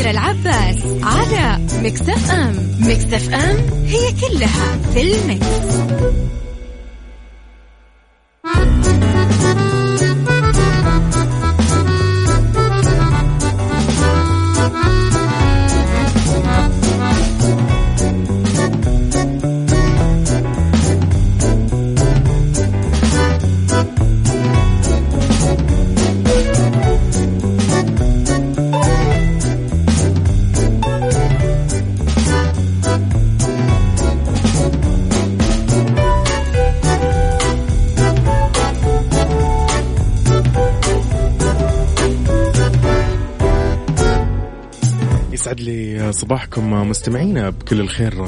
[0.00, 5.46] مع أميرة العباس على مكتف أم مكتف أم هي كلها في المكس.
[46.30, 48.24] صباحكم مستمعينا بكل الخير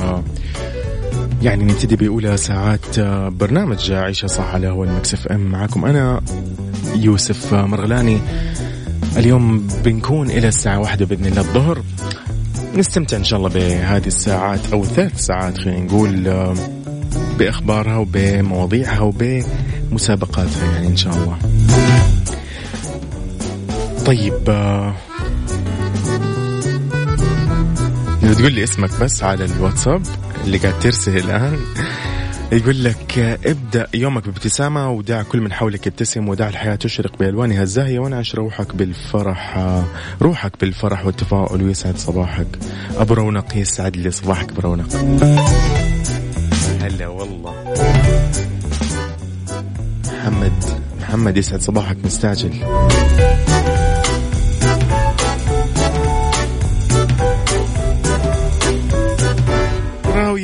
[1.42, 3.00] يعني نبتدي بأولى ساعات
[3.30, 5.40] برنامج عيشة صح على هو المكسف ام.
[5.40, 6.20] معكم أنا
[6.96, 8.18] يوسف مرغلاني.
[9.16, 11.82] اليوم بنكون إلى الساعة واحدة بإذن الله الظهر.
[12.74, 16.30] نستمتع إن شاء الله بهذه الساعات أو ثلاث ساعات خلينا نقول
[17.38, 21.38] بأخبارها وبمواضيعها وبمسابقاتها يعني إن شاء الله.
[24.06, 24.34] طيب
[28.32, 30.02] لو تقول لي اسمك بس على الواتساب
[30.44, 31.58] اللي قاعد ترسل الآن.
[32.52, 37.98] يقول لك ابدأ يومك بابتسامة ودع كل من حولك يبتسم ودع الحياة تشرق بألوانها الزاهية
[37.98, 39.58] وانعش روحك بالفرح.
[40.22, 42.46] روحك بالفرح والتفاؤل ويسعد صباحك.
[42.96, 44.96] أبو رونق يسعد لي صباحك برونق
[46.80, 47.74] هلا والله.
[50.06, 50.64] محمد
[51.00, 52.52] محمد يسعد صباحك مستعجل.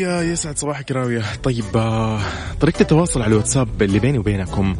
[0.08, 1.22] يسعد صباحك راوية.
[1.42, 2.20] طيب آه،
[2.60, 4.76] طريقة التواصل على الواتساب اللي بيني وبينكم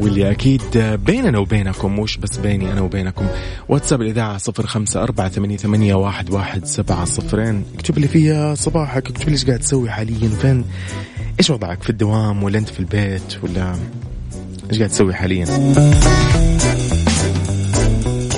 [0.00, 0.62] واللي أكيد
[1.06, 3.26] بيننا وبينكم مش بس بيني أنا وبينكم.
[3.68, 7.64] واتساب الإذاعة صفر خمسة أربعة ثمانية, ثمانية واحد, واحد سبعة صفرين.
[7.74, 10.64] اكتب لي فيها صباحك اكتب لي إيش قاعد تسوي حاليا فين؟
[11.38, 13.74] إيش وضعك في الدوام ولا أنت في البيت ولا
[14.70, 15.44] إيش قاعد تسوي حاليا؟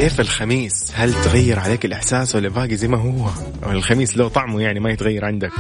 [0.03, 3.31] كيف الخميس؟ هل تغير عليك الإحساس ولا باقي زي ما هو؟
[3.71, 5.53] الخميس له طعمه يعني ما يتغير عندك.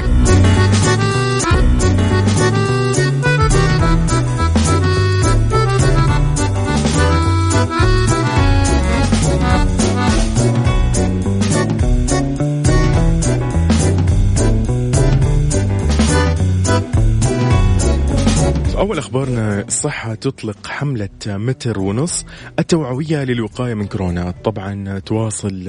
[19.02, 22.24] أخبارنا الصحة تطلق حملة متر ونص
[22.58, 24.30] التوعوية للوقاية من كورونا.
[24.44, 25.68] طبعا تواصل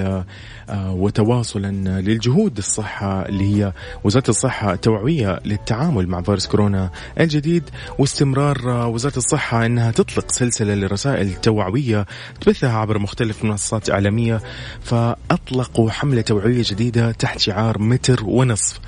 [0.69, 3.73] آه، وتواصلا للجهود الصحة اللي هي
[4.03, 6.89] وزارة الصحة التوعوية للتعامل مع فيروس كورونا
[7.19, 7.63] الجديد
[7.99, 12.05] واستمرار وزارة الصحة أنها تطلق سلسلة لرسائل توعوية
[12.41, 14.41] تبثها عبر مختلف المنصات الإعلامية
[14.81, 18.79] فأطلقوا حملة توعوية جديدة تحت شعار متر ونصف.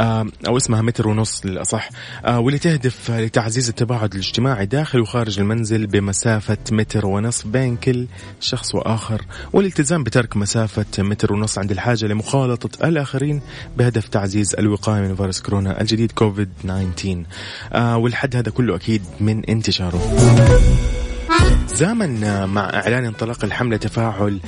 [0.00, 1.88] أو اسمها متر ونص للأصح.
[2.24, 8.06] آه، واللي تهدف لتعزيز التباعد الاجتماعي داخل وخارج المنزل بمسافة متر ونصف بين كل
[8.40, 13.40] شخص وآخر والالتزام بترك مسافة متر ونص عند الحاجة لمخالطة الآخرين
[13.76, 17.24] بهدف تعزيز الوقاية من فيروس كورونا الجديد كوفيد 19
[17.72, 20.00] آه والحد هذا كله أكيد من انتشاره.
[21.74, 24.40] زامن مع إعلان انطلاق الحملة تفاعل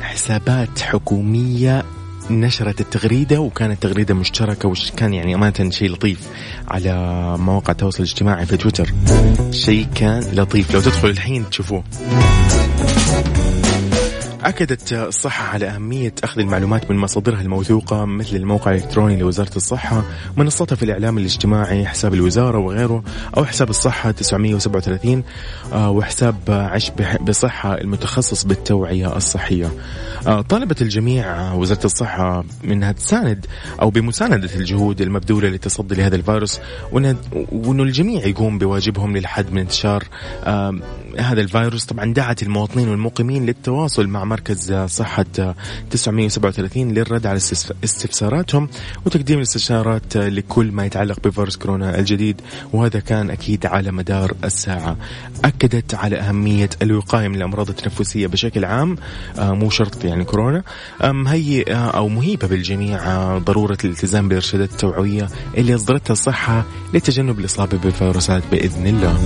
[0.00, 1.84] حسابات حكومية
[2.30, 6.20] نشرت التغريدة وكانت تغريدة مشتركة وش كان يعني أمانة شيء لطيف
[6.68, 6.92] على
[7.38, 8.92] مواقع التواصل الاجتماعي في تويتر.
[9.50, 10.74] شيء كان لطيف.
[10.74, 11.84] لو تدخل الحين تشوفوه.
[14.44, 20.04] أكدت الصحة على أهمية أخذ المعلومات من مصادرها الموثوقة مثل الموقع الإلكتروني لوزارة الصحة
[20.36, 23.02] منصتها في الإعلام الاجتماعي حساب الوزارة وغيره
[23.36, 25.22] أو حساب الصحة 937
[25.72, 29.70] آه، وحساب عش بصحة المتخصص بالتوعية الصحية.
[30.26, 33.46] آه، طالبت الجميع وزارة الصحة منها تساند
[33.82, 36.60] أو بمساندة الجهود المبذولة للتصدي لهذا الفيروس
[36.92, 40.04] وأنه الجميع يقوم بواجبهم للحد من انتشار
[41.18, 41.84] هذا الفيروس.
[41.84, 45.26] طبعا دعت المواطنين والمقيمين للتواصل مع مركز صحة
[45.90, 47.36] 937 للرد على
[47.84, 48.68] استفساراتهم
[49.06, 52.40] وتقديم الاستشارات لكل ما يتعلق بفيروس كورونا الجديد
[52.72, 54.96] وهذا كان أكيد على مدار الساعة.
[55.44, 58.96] أكدت على أهمية الوقاية من الأمراض التنفسية بشكل عام
[59.38, 60.62] آه، مو شرط يعني كورونا
[61.04, 68.42] مهيئة أو مهيبة بالجميع آه، ضرورة الالتزام بالإرشادات التوعوية اللي أصدرتها الصحة لتجنب الإصابة بالفيروسات
[68.52, 69.18] بإذن الله.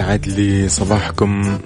[0.00, 1.58] يسعد لي صباحكم.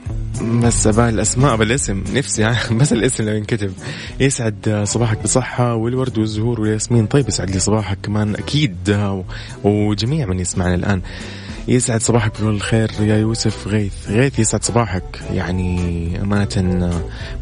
[0.43, 2.05] بس ابى الأسماء بالاسم.
[2.15, 3.73] نفسي بس الاسم لو ينكتب.
[4.21, 8.99] يسعد صباحك بصحة والورد والزهور والياسمين طيب يسعد لي صباحك كمان أكيد.
[9.65, 11.03] وجميع من يسمعنا الآن.
[11.69, 13.93] يسعد صباحك بكل الخير يا يوسف غيث.
[14.09, 15.21] غيث يسعد صباحك.
[15.33, 15.79] يعني
[16.23, 16.91] أمانة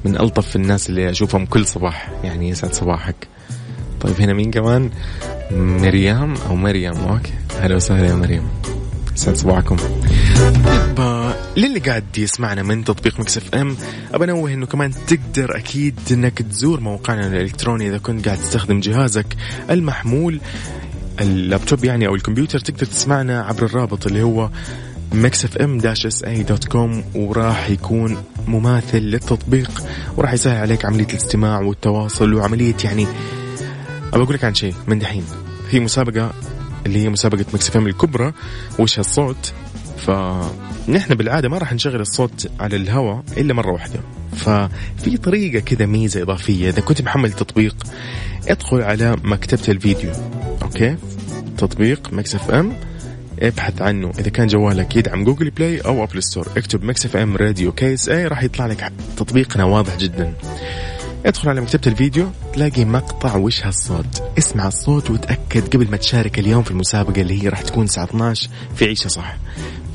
[0.05, 2.11] من ألطف الناس اللي أشوفهم كل صباح.
[2.25, 3.29] يعني يسعد صباحك.
[4.01, 4.91] طيب هنا مين كمان؟
[5.53, 6.95] مريم أو مريم.
[6.95, 7.33] okay.
[7.61, 8.49] أهلا وسهلا يا مريم.
[9.17, 9.77] يسعد صباحكم
[11.57, 13.77] للي قاعد يسمعنا من تطبيق Mix FM
[14.15, 19.27] ابى انوه إنه كمان تقدر أكيد إنك تزور موقعنا الإلكتروني إذا كنت قاعد تستخدم جهازك
[19.71, 20.41] المحمول
[21.21, 22.59] اللابتوب يعني أو الكمبيوتر.
[22.59, 24.51] تقدر تسمعنا عبر الرابط اللي هو
[25.13, 28.17] Mix FM dash SA dot com وراح يكون
[28.47, 29.83] مماثل للتطبيق
[30.17, 33.07] وراح يسهل عليك عملية الاستماع والتواصل وعملية يعني
[34.13, 35.25] ابى أقول لك عن شيء من دحين.
[35.71, 36.33] في مسابقة
[36.87, 38.33] اللي هي مسابقة Mix FM الكبرى.
[38.79, 39.53] وش الصوت
[39.99, 44.01] فنحن بالعادة ما راح نشغل الصوت على الهواء إلا مرة واحدة.
[44.37, 46.69] ففي طريقة كذا ميزة إضافية.
[46.69, 47.77] إذا كنت محمل تطبيق
[48.49, 50.11] ادخل على مكتبة الفيديو.
[50.63, 50.97] okay؟
[51.59, 52.73] تطبيق Mix FM.
[53.43, 54.13] ابحث عنه.
[54.19, 56.49] إذا كان جوالك يدعم Google Play أو Apple Store.
[56.57, 60.33] اكتب Mix FM Radio KSA راح يطلع لك تطبيقنا واضح جدا.
[61.27, 66.63] ادخل على مكتبة الفيديو تلاقي مقطع وش هالصوت اسمع الصوت وتأكد قبل ما تشارك اليوم
[66.63, 69.37] في المسابقة اللي هي راح تكون الساعة 12 في عيشها صح؟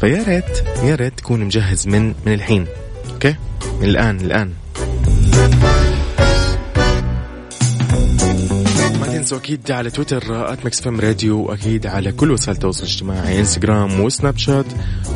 [0.02, 2.66] فيا ريت يا ريت تكون مجهز من من الحين.
[3.14, 3.36] okay؟
[3.82, 4.52] من الآن الآن.
[9.06, 14.00] تنسوا أكيد على تويتر at Mix FM Radio وأكيد على كل وسائل التواصل الاجتماعي إنستغرام
[14.00, 14.66] وسناب شات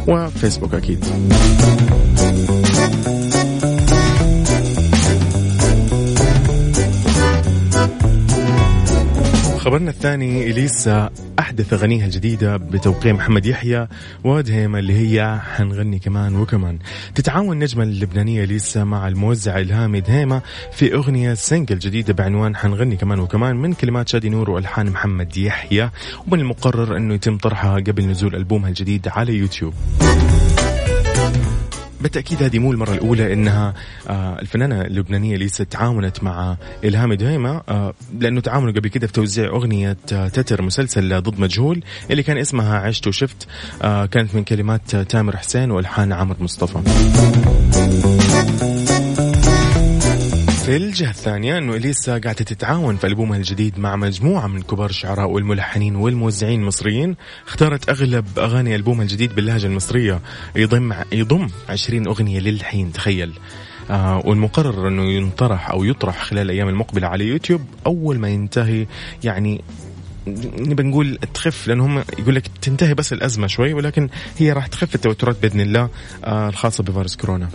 [0.07, 1.05] وفيسبوك أكيد.
[9.61, 11.09] خبرنا الثاني إليسا
[11.39, 13.87] أحدث أغنيها الجديدة بتوقيع محمد يحيى
[14.23, 16.79] ودهيمة اللي هي حنغني كمان وكمان
[17.15, 20.41] تتعاون النجمة اللبنانية إليسا مع الموزع إلهامي دهيمة
[20.71, 25.89] في أغنية سينجل جديدة بعنوان حنغني كمان وكمان من كلمات شادي نور وألحان محمد يحيى
[26.27, 29.73] ومن المقرر أنه يتم طرحها قبل نزول ألبومها الجديد على يوتيوب.
[32.01, 33.73] بالتأكيد هذه مو المرة الأولى إنها
[34.09, 37.61] آه الفنانة اللبنانية ليسا تعاونت مع إلهام دهيمة.
[37.69, 42.37] آه لأنه تعاونوا قبل كده في توزيع أغنية آه تتر مسلسل ضد مجهول اللي كان
[42.37, 43.47] اسمها عشت وشفت.
[43.81, 46.79] كانت من كلمات تامر حسين والحان عمر مصطفى.
[50.71, 55.29] في الجهة الثانية أنه إليسا قاعدة تتعاون في ألبومها الجديد مع مجموعة من كبار الشعراء
[55.29, 57.15] والملحنين والموزعين المصريين.
[57.47, 60.19] اختارت أغلب أغاني ألبومها الجديد باللهجة المصرية.
[60.55, 63.33] يضم يضم 20 أغنية للحين تخيل.
[63.89, 67.61] آه والمقرر أنه ينطرح أو يطرح خلال الأيام المقبلة على يوتيوب.
[67.85, 68.87] أول ما ينتهي
[69.23, 69.61] يعني
[70.57, 74.95] نبي نقول تخف لأن هم يقول لك تنتهي بس الأزمة شوي ولكن هي راح تخف
[74.95, 75.89] التوترات بإذن الله
[76.23, 77.49] آه الخاصة بفيروس كورونا.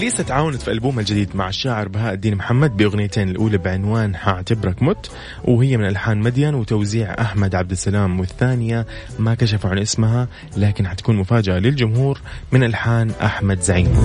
[0.00, 5.10] اليسا تعاونت في ألبومها الجديد مع الشاعر بهاء الدين محمد بأغنيتين الأولى بعنوان حاعتبرك مت
[5.44, 8.86] وهي من ألحان مدين وتوزيع أحمد عبد السلام والثانية
[9.18, 12.20] ما كشفوا عن اسمها لكن حتكون مفاجأة للجمهور
[12.52, 13.96] من ألحان أحمد زعيم.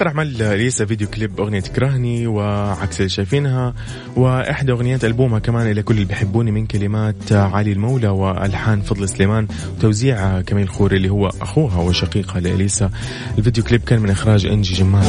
[0.00, 3.74] آخر أعمال ليسا فيديو كليب أغنية تكرهني وعكس اللي شايفينها
[4.16, 9.48] وإحدى أغنيات ألبومها كمان إلى كل اللي بيحبوني من كلمات علي المولى وألحان فضل سليمان
[9.76, 12.90] وتوزيع كميل خوري اللي هو أخوها وشقيقها لإليسا.
[13.38, 15.04] الفيديو كليب كان من إخراج إنجي جمال.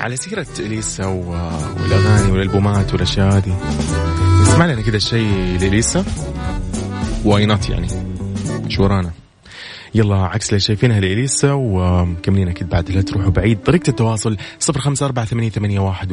[0.00, 3.60] على سيرة إليسا والأغاني والألبومات والأشياء هذه
[4.42, 6.04] اسمع لنا كذا شيء لإليسا.
[7.24, 7.88] واينات يعني؟
[8.68, 9.10] شو ورانا
[9.94, 13.58] يلا عكس اللي شايفينها لإليسا ومكملين أكيد بعد لا تروحوا بعيد.
[13.62, 15.50] طريقة التواصل صفر خمسة أربعة ثمانية,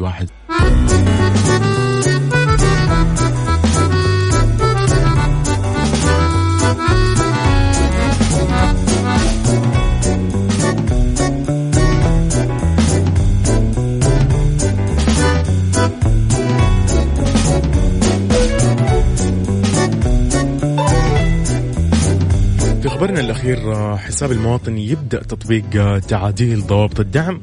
[23.52, 27.40] الأخير حساب المواطن يبدأ تطبيق آه، تعديل ضوابط الدعم.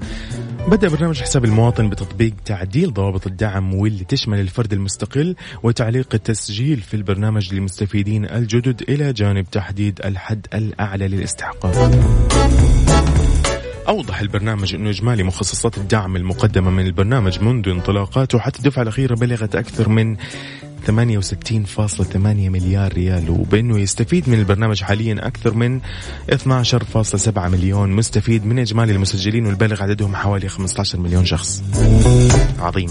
[0.68, 6.94] بدأ برنامج حساب المواطن بتطبيق تعديل ضوابط الدعم واللي تشمل الفرد المستقل وتعليق التسجيل في
[6.94, 11.92] البرنامج للمستفيدين الجدد إلى جانب تحديد الحد الأعلى للاستحقاق.
[13.88, 18.40] أوضح البرنامج أنه إجمالي مخصصات الدعم المقدمة من البرنامج منذ انطلاقاته.
[18.40, 20.18] حتى الدفعة الأخيرة بلغت أكثر من
[20.88, 23.30] 68.8 مليار ريال.
[23.30, 25.80] وبأنه يستفيد من البرنامج حاليا أكثر من
[26.30, 27.92] 12.7 مليون.
[27.92, 31.64] مستفيد من إجمالي المسجلين والبالغ عددهم حوالي 15 مليون شخص.
[32.60, 32.90] عظيم.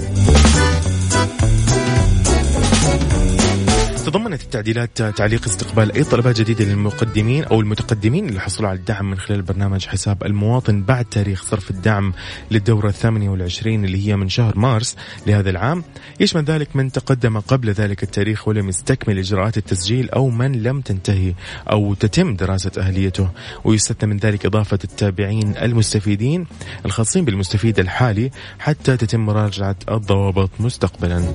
[4.07, 9.19] تضمنت التعديلات تعليق استقبال أي طلبات جديدة للمقدمين أو المتقدمين اللي حصلوا على الدعم من
[9.19, 12.13] خلال برنامج حساب المواطن بعد تاريخ صرف الدعم
[12.51, 15.85] للدورة الثامنة والعشرين اللي هي من شهر مارس لهذا العام.
[16.21, 21.35] يشمل ذلك من تقدم قبل ذلك التاريخ ولم يستكمل إجراءات التسجيل أو من لم تنتهي
[21.71, 23.29] أو تتم دراسة أهليته.
[23.65, 26.47] ويستثنى من ذلك إضافة التابعين المستفيدين
[26.87, 31.35] الخاصين بالمستفيد الحالي حتى تتم مراجعة الضوابط مستقبلا.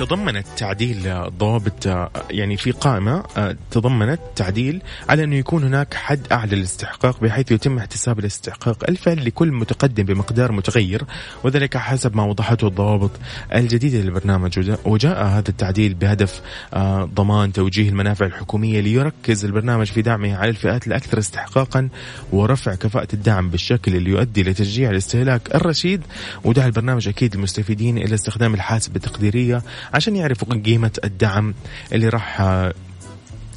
[0.00, 1.86] تضمنت تعديل ضوابط
[2.30, 7.78] يعني في قائمة آه، تضمنت تعديل على أنه يكون هناك حد أعلى للاستحقاق بحيث يتم
[7.78, 11.02] احتساب الاستحقاق الفعلي لكل متقدم بمقدار متغير
[11.44, 13.10] وذلك حسب ما وضحته الضوابط
[13.54, 14.76] الجديدة للبرنامج.
[14.84, 16.40] وجاء هذا التعديل بهدف
[16.74, 21.88] آه، ضمان توجيه المنافع الحكومية ليركز البرنامج في دعمه على الفئات الأكثر استحقاقا
[22.32, 26.02] ورفع كفاءة الدعم بالشكل اللي يؤدي لتشجيع الاستهلاك الرشيد.
[26.44, 29.62] ودعا البرنامج أكيد المستفيدين إلى استخدام الحاسبة التقديرية
[29.94, 31.54] عشان يعرفوا قيمة الدعم
[31.92, 32.40] اللي راح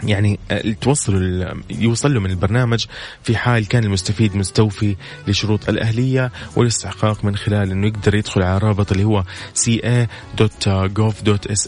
[0.03, 0.39] يعني
[0.81, 2.85] توصلوا يوصل له من البرنامج
[3.23, 4.95] في حال كان المستفيد مستوفي
[5.27, 9.23] لشروط الأهلية والاستحقاق من خلال أنه يقدر يدخل على رابط اللي هو
[9.55, 10.91] ca.gov.sa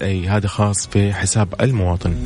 [0.04, 2.24] هذا خاص في حساب المواطن.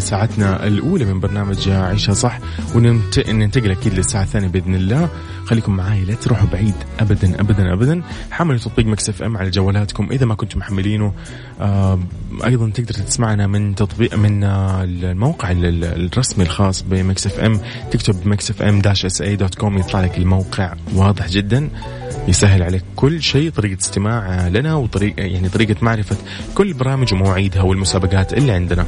[0.00, 2.38] ساعتنا الأولى من برنامج عيشها صح
[2.74, 5.08] وننتقل أكيد للساعة الثانية بإذن الله.
[5.46, 8.02] خليكم معاي لا تروحوا بعيد أبدا أبدا أبدا.
[8.30, 11.12] حملوا تطبيق Mix FM على جوالاتكم إذا ما كنتم محملينه.
[12.44, 17.60] أيضا تقدر تسمعنا من تطبيق من آه الموقع الرسمي الخاص ب Mix FM.
[17.90, 21.68] تكتب Mix FM dash SA dot com يطلع لك الموقع واضح جدا.
[22.28, 26.16] يسهل عليك كل شيء طريقة استماع لنا وطريقة يعني طريقة معرفة
[26.54, 28.86] كل البرامج ومواعيدها والمسابقات اللي عندنا.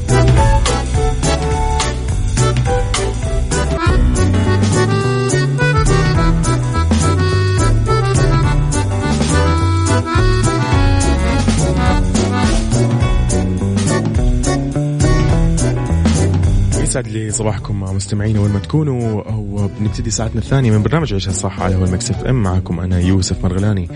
[16.91, 19.23] يسعد لي صباحكم مستمعينا وين ما تكونوا.
[19.23, 22.43] أو بنبتدي ساعتنا الثانية من برنامج عيش الصح على هو المكس إف إم.
[22.43, 23.89] معكم أنا يوسف مرغلاني.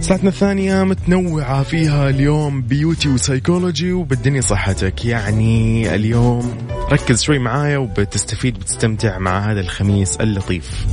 [0.00, 5.04] ساعتنا الثانية متنوعة فيها اليوم beauty و psychology وبالدنيا صحتك.
[5.04, 6.54] يعني اليوم
[6.92, 10.86] ركز شوي معايا وبتستفيد بتستمتع مع هذا الخميس اللطيف.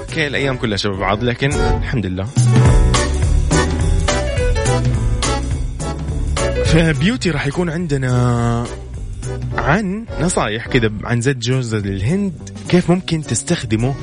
[0.00, 2.26] okay الأيام كلها شبه بعض لكن الحمد لله.
[6.64, 8.64] في beauty راح يكون عندنا
[9.56, 13.94] عن نصائح كذا عن زيت جوز الهند كيف ممكن تستخدمه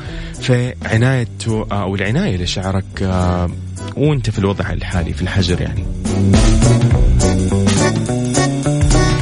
[0.42, 3.50] في عناية أو العناية لشعرك آه،
[3.98, 5.86] وأنت في الوضع الحالي في الحجر يعني.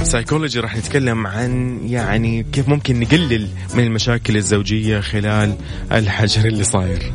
[0.04, 5.56] سايكولوجي راح نتكلم عن يعني كيف ممكن نقلل من المشاكل الزوجية خلال
[5.92, 7.14] الحجر اللي صاير.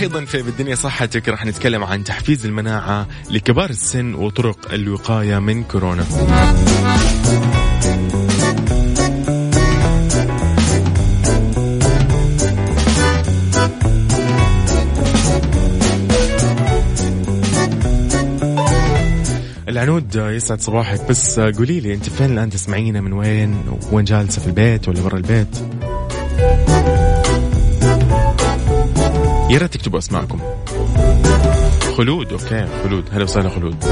[0.00, 6.04] أيضا في بالدنيا صحتك راح نتكلم عن تحفيز المناعة لكبار السن وطرق الوقاية من كورونا.
[19.68, 24.46] العنود يسعد صباحك بس قولي لي أنت فين الآن؟ تسمعينا من وين؟ وين جالسة؟ في
[24.46, 25.56] البيت ولا برا البيت؟
[29.50, 30.40] يا ريت تكتبوا أسماءكم.
[31.96, 33.04] خلود أوكي خلود.
[33.12, 33.84] هلا وسهلا خلود.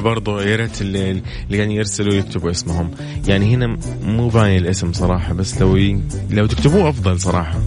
[0.00, 2.90] برضو يا ريت اللي, اللي يعني يرسلوا يكتبوا اسمهم.
[3.26, 6.00] يعني هنا مو باين الاسم صراحة بس لو ي...
[6.30, 7.60] لو تكتبوه أفضل صراحة.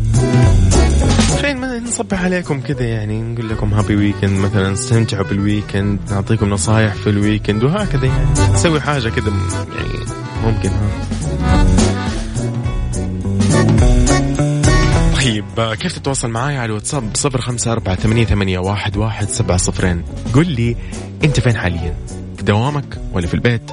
[1.41, 6.93] خلينا نصبح عليكم كذا يعني نقول لكم happy weekend مثلا استمتعوا بال weekend نعطيكم نصايح
[6.93, 8.53] في ال weekend وهكذا يعني.
[8.53, 9.33] نسوي حاجة كذا
[9.75, 10.05] يعني
[10.45, 11.67] ممكن ها.
[15.23, 20.03] طيب كيف تتواصل معي على الواتساب؟ صفر خمسة أربعة ثمانية واحد, واحد سبعة صفرين.
[20.33, 20.75] قل لي
[21.23, 21.95] أنت فين حاليا؟
[22.43, 23.71] في دوامك ولا في البيت؟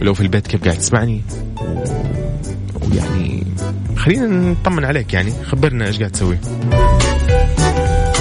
[0.00, 1.22] ولو في البيت كيف قاعد تسمعني؟
[2.82, 3.46] ويعني
[3.96, 6.38] خلينا نطمن عليك يعني خبرنا إيش قاعد تسوي.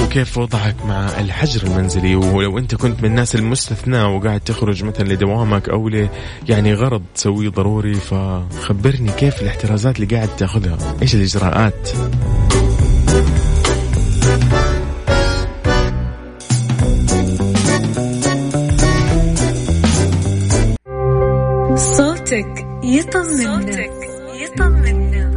[0.03, 5.69] وكيف وضعك مع الحجر المنزلي؟ ولو أنت كنت من الناس المستثنى وقاعد تخرج مثلا لدوامك
[5.69, 6.09] أو ل
[6.49, 11.89] يعني غرض تسويه ضروري فخبرني كيف الاحترازات اللي قاعد تأخذها؟ إيش الإجراءات؟
[22.31, 23.91] صوتك يطمنا صوتك
[24.41, 25.31] يطمنا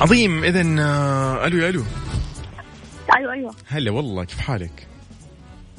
[0.00, 1.84] عظيم اذا آه، ألو يا ألو
[3.16, 4.86] أيوه أيوه هلا والله كيف حالك؟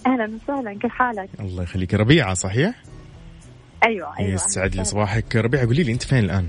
[0.08, 2.84] أهلا وسهلا كيف حالك؟ الله يخليك ربيعة صحيح؟
[3.84, 6.48] أيوه أيوه يسعد لي صباحك ربيعة قولي لي أنت فين الآن؟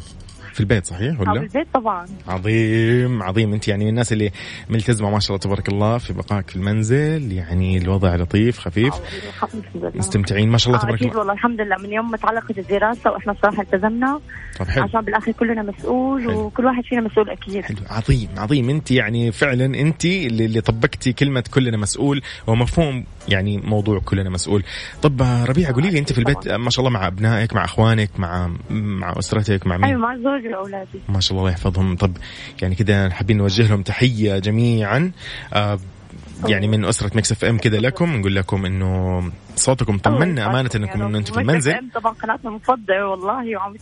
[0.59, 2.07] في البيت صحيح ولا؟ في البيت طبعا.
[2.29, 3.53] عظيم عظيم.
[3.53, 4.31] انت يعني من الناس اللي
[4.71, 8.95] ملتزمة ما شاء الله تبارك الله في بقائك في المنزل يعني الوضع لطيف خفيف.
[9.95, 11.19] مستمتعين ما شاء الله آه، تبارك الله.
[11.19, 11.77] والله الحمد لله.
[11.77, 14.21] من يوم ما تعلقت الدراسه وإحنا الصراحه التزمنا.
[14.59, 14.85] طب حلو.
[14.85, 16.41] عشان بالآخر كلنا مسؤول حلو.
[16.41, 17.65] وكل واحد فينا مسؤول أكيد.
[17.65, 17.77] حلو.
[17.91, 18.71] عظيم عظيم.
[18.71, 24.63] انت يعني فعلا انت اللي طبقتي كلمة كلنا مسؤول ومفهوم يعني موضوع كلنا مسؤول.
[25.03, 28.51] طب ربيعة قولي لي انت في البيت ما شاء الله مع أبنائك مع أخوانك مع
[28.71, 31.01] مع أسرتك مع مين؟ أيوه مع زوجي وأولادي.
[31.09, 31.97] ما شاء الله الله يحفظهم.
[31.97, 32.17] طب
[32.63, 35.13] يعني كذا حابين نوجه لهم تحية جميعا.
[35.53, 35.79] آه
[36.47, 39.23] يعني من أسرة Mix FM كذا لكم نقول لكم إنه
[39.59, 39.99] صوتكم.
[39.99, 43.75] طمنا أمانة إنكم انه إنتم في المنزل طبعا قناتنا مفضله والله وعم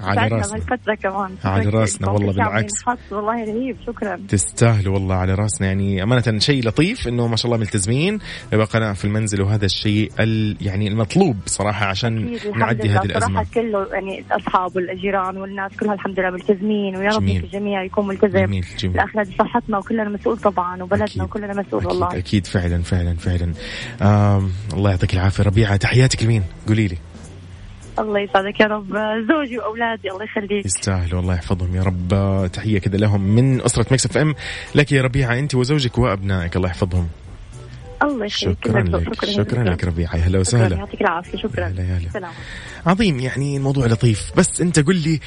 [0.00, 0.58] على راسنا.
[0.58, 1.36] بهالفترة كمان.
[1.44, 2.72] على راسنا والله بالعكس.
[3.10, 4.20] والله رهيب شكرا.
[4.28, 5.66] تستاهلوا والله على راسنا.
[5.66, 8.18] يعني أمانة شيء لطيف إنه ما شاء الله ملتزمين
[8.52, 10.12] يبقى قناة في المنزل وهذا الشيء
[10.60, 13.46] يعني المطلوب صراحة عشان نعدي هذه الأزمة.
[13.54, 18.38] كله يعني الأصحاب والجيران والناس كلها الحمد لله ملتزمين ويا رب الجميع يكون ملتزم.
[18.38, 19.00] جميل جميل.
[19.00, 21.22] هذه صحتنا وكلنا مسؤول طبعا وبلدنا أكيد.
[21.22, 22.18] وكلنا مسؤول أكيد والله.
[22.18, 22.46] أكيد.
[22.46, 23.52] فعلا فعلا فعلا.
[24.02, 25.44] آم الله يعطيك العافية.
[25.44, 26.98] ربيعه تحياتك لمين؟ قولي لي.
[27.98, 28.88] الله يسعدك يا رب.
[29.28, 30.66] زوجي وأولادي الله يخليك.
[30.66, 32.50] يستاهلوا الله يحفظهم يا رب.
[32.52, 34.34] تحية كذا لهم من أسرة Mix FM.
[34.74, 37.08] لك يا ربيعة أنت وزوجك وأبنائك الله يحفظهم.
[38.02, 38.58] الله يخليك.
[38.64, 39.14] شكرا لك.
[39.14, 40.16] شكرا, شكرا لك ربيعة.
[40.16, 40.76] هلا وسهلا.
[40.76, 41.38] يعطيك العافية.
[41.38, 41.66] شكرا.
[41.66, 42.28] هلا هلا.
[42.86, 44.32] عظيم يعني الموضوع لطيف.
[44.36, 45.20] بس أنت قل لي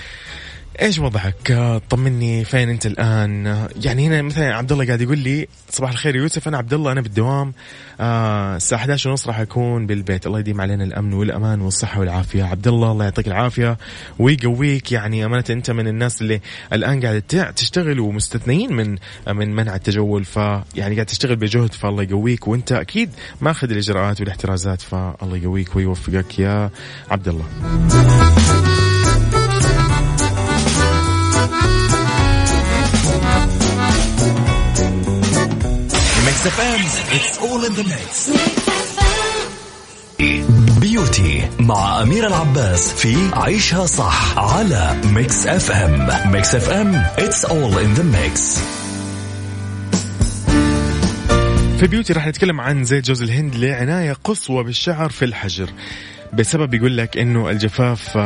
[0.82, 5.92] إيش وضعك؟ طمني فين أنت الآن؟ يعني هنا مثلا عبد الله قاعد يقول لي صباح
[5.92, 7.54] الخير يوسف أنا عبد الله أنا بالدوام.
[8.00, 10.28] آه الساعة 11 ونص راح أكون بالبيت.
[10.28, 12.44] الله يديم علينا الأمن والأمان والصحة والعافية.
[12.44, 13.78] عبد الله الله يعطيك العافية
[14.20, 14.92] ويقويك.
[14.92, 16.42] يعني أمانة أنت من الناس اللي
[16.74, 20.26] الآن قاعد تشتغل ومستثنيين من من منع التجول.
[20.26, 22.48] فيعني قاعد تشتغل بجهد فالله يقويك.
[22.48, 23.10] وأنت أكيد
[23.42, 26.70] ماخذ الإجراءات والإحترازات فالله يقويك ويوفقك يا
[27.12, 27.46] عبد الله
[36.40, 38.30] Mix FM it's all in the mix
[40.80, 47.94] beauty مع أمير العباس في عيشها صح على Mix FM Mix FM it's all in
[47.94, 48.58] the mix
[51.80, 55.70] في beauty راح نتكلم عن زيت جوز الهند لعناية قصوى بالشعر في الحجر.
[56.34, 58.18] بسبب يقول لك إنه الجفاف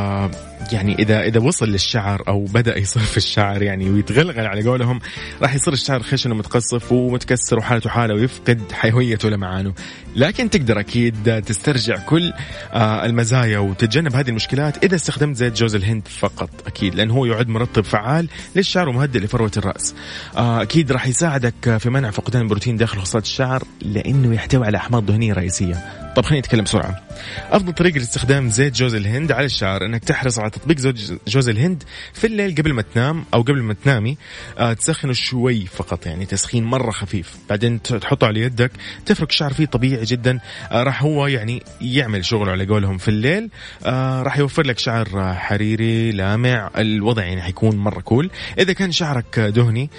[0.72, 5.00] يعني اذا إذا وصل للشعر أو بدأ يصير في الشعر يعني ويتغلغل على قولهم
[5.42, 9.74] راح يصير الشعر خشن ومتقصف ومتكسر وحالته حالة ويفقد حيويته ولمعانه
[10.16, 12.34] لكن تقدر أكيد تسترجع كل
[12.76, 17.84] المزايا وتتجنب هذه المشكلات إذا استخدمت زيت جوز الهند فقط أكيد لأنه هو يعد مرطب
[17.84, 19.96] فعال للشعر ومهدئ لفروة الرأس.
[20.36, 25.34] أكيد راح يساعدك في منع فقدان البروتين داخل خصات الشعر لأنه يحتوي على أحماض دهنية
[25.34, 26.04] رئيسية.
[26.16, 27.04] طب خلينا نتكلم بسرعة.
[27.52, 31.84] أفضل طريقة لاستخدام زيت جوز الهند على الشعر إنك تحرص على تطبيق زوج جوز الهند
[32.14, 34.18] في الليل قبل ما تنام أو قبل ما تنامي
[34.58, 37.36] آه تسخنه شوي فقط يعني تسخين مرة خفيف.
[37.50, 38.72] بعدين تحطه على يدك
[39.06, 40.40] تفرك الشعر فيه طبيعي جدا.
[40.72, 43.50] آه راح هو يعني يعمل شغله على قولهم في الليل.
[43.86, 48.32] آه راح يوفر لك شعر حريري لامع الوضع يعني حيكون مرة كول.
[48.60, 49.90] إذا كان شعرك دهني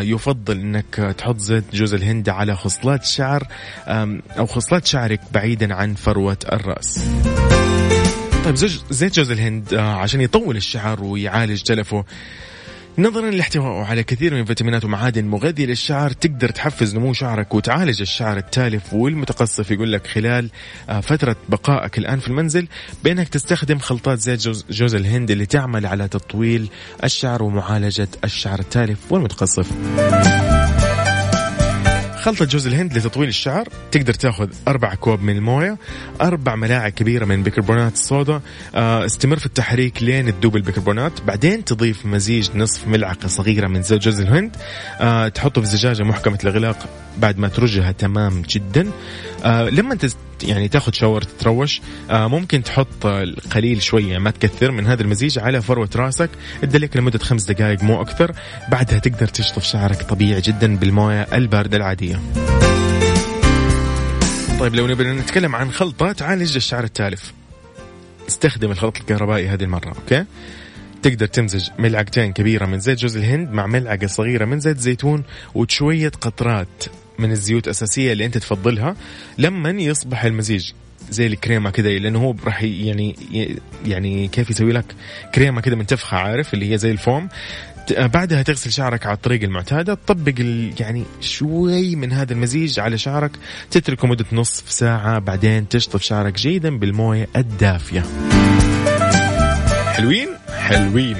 [0.00, 3.46] يفضل إنك تحط زيت جوز الهند على خصلات شعر
[4.38, 7.08] أو خصلات شعرك بعيدا عن فروة الرأس.
[8.44, 12.04] طيب زوج زيت جوز الهند آه عشان يطول الشعر ويعالج تلفه.
[12.98, 18.36] نظرا لاحتوائه على كثير من الفيتامينات ومعادن مغذية للشعر تقدر تحفز نمو شعرك وتعالج الشعر
[18.36, 20.50] التالف والمتقصف يقول لك خلال
[20.88, 22.68] آه، فترة بقائك الآن في المنزل
[23.04, 26.68] بأنك تستخدم خلطات زيت جوز, جوز الهند اللي تعمل على تطويل
[27.04, 29.72] الشعر ومعالجة الشعر التالف والمتقصف.
[32.22, 33.68] خلطة جوز الهند لتطويل الشعر.
[33.90, 35.78] تقدر تاخذ أربع كوب من الموية
[36.20, 38.40] أربع ملاعق كبيرة من بيكربونات الصودا.
[38.74, 41.12] آه، استمر في التحريك لين تذوب البيكربونات.
[41.26, 44.56] بعدين تضيف مزيج نصف ملعقة صغيرة من زيت جوز الهند.
[45.00, 48.90] آه، تحطه في زجاجة محكمة الإغلاق بعد ما ترجها تمام جدا.
[49.42, 50.16] آه لما تز...
[50.42, 53.06] يعني تاخذ shower تتروش آه ممكن تحط
[53.50, 56.30] قليل شوية ما تكثر من هذا المزيج على فروة راسك.
[56.62, 58.32] تدلك لمدة خمس دقائق مو أكثر.
[58.68, 62.20] بعدها تقدر تشطف شعرك طبيعي جدا بالموية الباردة العادية.
[64.60, 67.32] طيب لو نبي نتكلم عن خلطه تعالج الشعر التالف.
[68.28, 70.24] استخدم الخلط الكهربائي هذه المرة أوكي؟
[71.02, 75.22] تقدر تمزج ملعقتين كبيرة من زيت جوز الهند مع ملعقة صغيرة من زيت زيتون
[75.54, 76.84] وشوية قطرات
[77.22, 78.96] من الزيوت الأساسية اللي أنت تفضلها
[79.38, 80.72] لما يصبح المزيج
[81.10, 83.16] زي الكريمة كذا لأنه هو راح يعني
[83.86, 84.84] يعني كيف يسوي لك
[85.34, 87.28] كريمة كذا منتفخة عارف؟ اللي هي زي الفوم.
[87.90, 90.34] بعدها تغسل شعرك على الطريقة المعتادة تطبق
[90.80, 93.30] يعني شوي من هذا المزيج على شعرك
[93.70, 98.02] تتركه مدة نصف ساعة بعدين تشطف شعرك جيدا بالموية الدافية.
[99.92, 101.16] حلوين؟ حلوين.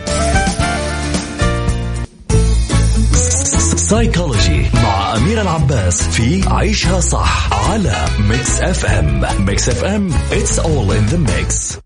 [3.92, 11.12] سايكولوجي مع أمير العباس في عيشها صح على Mix FM Mix FM it's all in
[11.12, 11.78] the mix.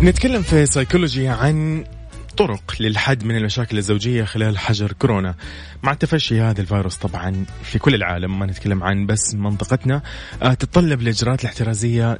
[0.00, 1.84] نتكلم في سايكولوجي عن
[2.36, 5.34] طرق للحد من المشاكل الزوجية خلال حجر كورونا.
[5.82, 10.02] مع تفشي هذا الفيروس طبعا في كل العالم ما نتكلم عن بس منطقتنا
[10.42, 12.18] آه، تتطلب الإجراءات الاحترازية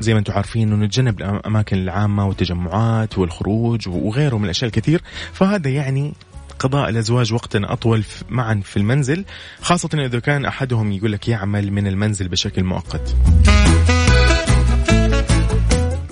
[0.00, 5.02] زي ما أنتم عارفين انه نتجنب الأماكن العامة والتجمعات والخروج وغيره من الأشياء الكثير.
[5.32, 6.12] فهذا يعني
[6.58, 9.24] قضاء الأزواج وقتا أطول معا في المنزل
[9.60, 13.16] خاصة إذا كان أحدهم يقول لك يعمل من المنزل بشكل مؤقت.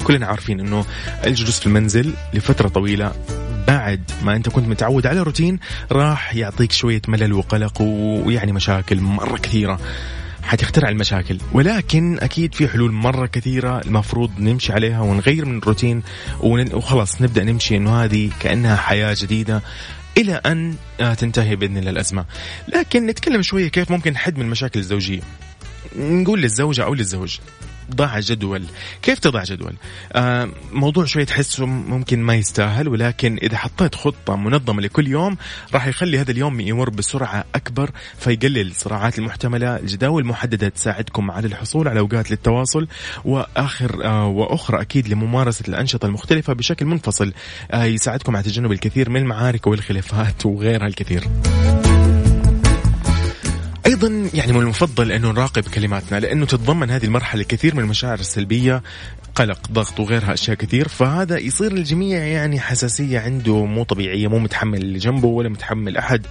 [0.05, 0.85] كلنا عارفين إنه
[1.27, 3.13] الجلوس في المنزل لفترة طويلة
[3.69, 5.59] بعد ما أنت كنت متعود على روتين
[5.93, 9.81] راح يعطيك شوية ملل وقلق ويعني مشاكل مرة كثيرة.
[10.43, 11.39] حتخترع المشاكل.
[11.53, 16.03] ولكن أكيد في حلول مرة كثيرة المفروض نمشي عليها ونغير من الروتين
[16.41, 19.63] وخلاص نبدأ نمشي إنه هذه كأنها حياة جديدة
[20.19, 22.25] إلى أن آه، تنتهي بإذن الله الأزمة.
[22.69, 25.21] لكن نتكلم شوية كيف ممكن نحد من المشاكل الزوجية.
[25.97, 27.39] نقول للزوجة أو للزوج.
[27.95, 28.65] ضع جدول.
[29.03, 29.75] كيف تضع جدول؟
[30.13, 35.37] آه موضوع شوية تحسه ممكن ما يستاهل ولكن إذا حطيت خطة منظمة لكل يوم
[35.75, 39.77] راح يخلي هذا اليوم يمر بسرعة أكبر فيقلل الصراعات المحتملة.
[39.77, 42.89] الجداول محددة تساعدكم على الحصول على أوقات للتواصل
[43.25, 47.33] وآخر آه وأخرى أكيد لممارسة الأنشطة المختلفة بشكل منفصل
[47.71, 51.25] آه يساعدكم على تجنب الكثير من المعارك والخلافات وغيرها الكثير.
[54.05, 58.83] أيضا يعني من المفضل أنه نراقب كلماتنا لأنه تتضمن هذه المرحلة الكثير من المشاعر السلبية
[59.35, 60.89] قلق ضغط وغيرها أشياء كثير.
[60.89, 66.27] فهذا يصير الجميع يعني حساسية عنده مو طبيعية مو متحمل اللي جنبه ولا متحمل أحد.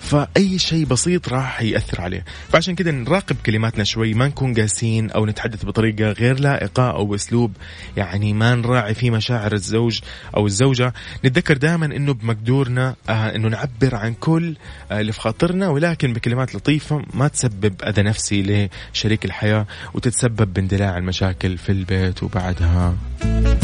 [0.00, 2.24] فأي شيء بسيط راح يأثر عليه.
[2.48, 7.52] فعشان كذا نراقب كلماتنا شوي ما نكون قاسين أو نتحدث بطريقة غير لائقة أو باسلوب
[7.96, 10.00] يعني ما نراعي فيه مشاعر الزوج
[10.36, 10.92] أو الزوجة.
[11.24, 14.56] نتذكر دائما إنه بمقدورنا آه إنه نعبر عن كل
[14.90, 20.98] آه اللي في خاطرنا ولكن بكلمات لطيفة ما تسبب أذى نفسي لشريك الحياة وتتسبب باندلاع
[20.98, 22.96] المشاكل في البيت وبعد بعدها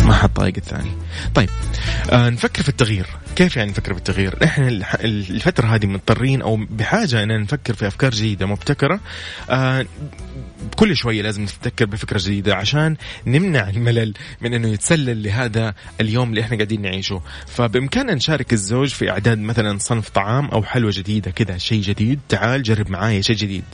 [0.04, 0.90] ما حد طايق الثاني.
[1.34, 1.48] طيب
[2.12, 3.06] آه نفكر في التغيير.
[3.36, 4.68] كيف يعني نفكر في التغيير؟ إحنا
[5.04, 9.00] الفترة هذه مضطرين أو بحاجة أن نفكر في أفكار جديدة مبتكرة.
[9.50, 9.86] آه
[10.76, 16.40] كل شوية لازم نتذكر بفكرة جديدة عشان نمنع الملل من إنه يتسلل لهذا اليوم اللي
[16.40, 17.22] إحنا قاعدين نعيشه.
[17.46, 22.20] فبإمكاننا نشارك الزوج في إعداد مثلا صنف طعام أو حلوة جديدة كذا شيء جديد.
[22.28, 23.64] تعال جرب معايا شيء جديد.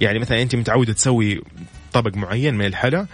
[0.00, 1.42] يعني مثلا أنت متعودة تسوي
[1.92, 3.06] طبق معين من الحلا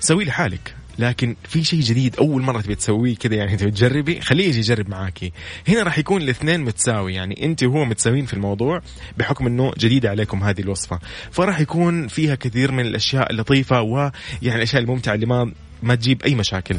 [0.00, 0.75] سوي لحالك.
[0.98, 4.88] لكن في شيء جديد أول مرة تبي تسويه كذا يعني تبي تجربي؟ خليه يجي يجرب
[4.90, 5.32] معاكي.
[5.68, 8.82] هنا راح يكون الاثنين متساوي يعني أنت وهو متساويين في الموضوع
[9.18, 10.98] بحكم إنه جديده عليكم هذه الوصفة.
[11.30, 16.34] فراح يكون فيها كثير من الأشياء اللطيفة ويعني الأشياء الممتعة اللي ما ما تجيب أي
[16.34, 16.76] مشاكل.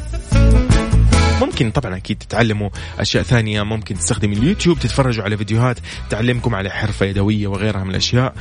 [1.41, 3.63] ممكن طبعا أكيد تتعلموا أشياء ثانية.
[3.63, 5.77] ممكن تستخدم اليوتيوب تتفرجوا على فيديوهات
[6.10, 8.34] تعلمكم على حرفة يدوية وغيرها من الأشياء.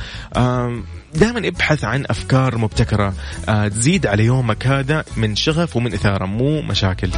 [1.13, 3.13] دائما ابحث عن أفكار مبتكرة
[3.49, 7.09] آه، تزيد على يومك هذا من شغف ومن إثارة مو مشاكل.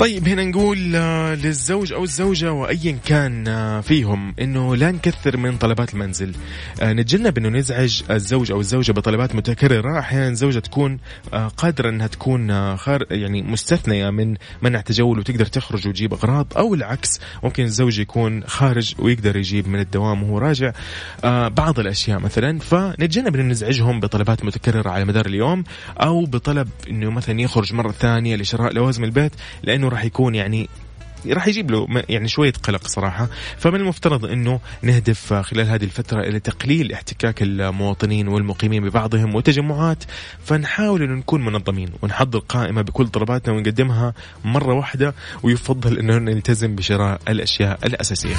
[0.00, 5.56] طيب هنا نقول آه، للزوج أو الزوجة وايا كان آه، فيهم إنه لا نكثر من
[5.56, 6.34] طلبات المنزل.
[6.80, 9.98] آه، نتجنب إنه نزعج الزوج أو الزوجة بطلبات متكررة.
[9.98, 10.98] أحيانا الزوجة تكون
[11.56, 17.20] قادرة إنها تكون خار يعني مستثنية من منع تجول وتقدر تخرج وتجيب أغراض أو العكس
[17.42, 20.72] ممكن الزوج يكون خارج ويقدر يجيب من الدوام وهو راجع.
[21.48, 25.64] بعض الأشياء مثلا فنتجنب إنه نزعجهم بطلبات متكررة على مدار اليوم
[26.00, 30.68] أو بطلب إنه مثلا يخرج مرة ثانية لشراء لوازم البيت لأنه راح يكون يعني
[31.26, 33.28] راح يجيب له يعني شوية قلق صراحة.
[33.58, 40.04] فمن المفترض أنه نهدف خلال هذه الفترة إلى تقليل احتكاك المواطنين والمقيمين ببعضهم وتجمعات.
[40.44, 47.20] فنحاول أنه نكون منظمين ونحضر قائمة بكل طلباتنا ونقدمها مرة واحدة ويفضل أنه نلتزم بشراء
[47.28, 48.36] الأشياء الأساسية.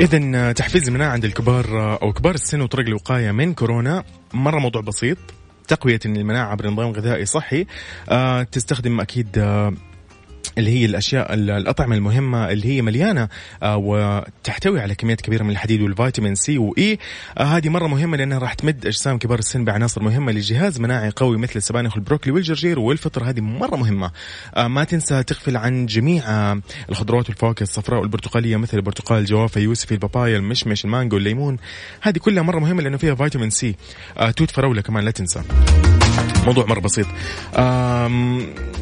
[0.00, 5.18] إذا تحفيز المناعة عند الكبار أو كبار السن وطرق الوقاية من كورونا مرة موضوع بسيط.
[5.68, 7.66] تقوية المناعة عبر نظام غذائي صحي.
[8.08, 9.72] آه تستخدم أكيد آه
[10.58, 13.28] اللي هي الأشياء الأطعمة المهمة اللي هي مليانة
[13.62, 16.98] آه وتحتوي على كميات كبيرة من الحديد والفيتامين C و A
[17.38, 21.38] آه هذه مرة مهمة لأنها راح تمد أجسام كبار السن بعناصر مهمة لجهاز مناعي قوي
[21.38, 23.24] مثل السبانخ والبروكلي والجرجير والفطر.
[23.24, 24.10] هذه مرة مهمة.
[24.54, 26.22] آه ما تنسى تغفل عن جميع
[26.90, 31.56] الخضروات والفواكه الصفراء والبرتقالية مثل البرتقال الجوافة يوسفي البابايا المشمش المانجو الليمون.
[32.00, 33.74] هذه كلها مرة مهمة لأنه فيها فيتامين C.
[34.36, 35.42] توت فراولة كمان لا تنسى.
[36.46, 37.06] موضوع مرة بسيط.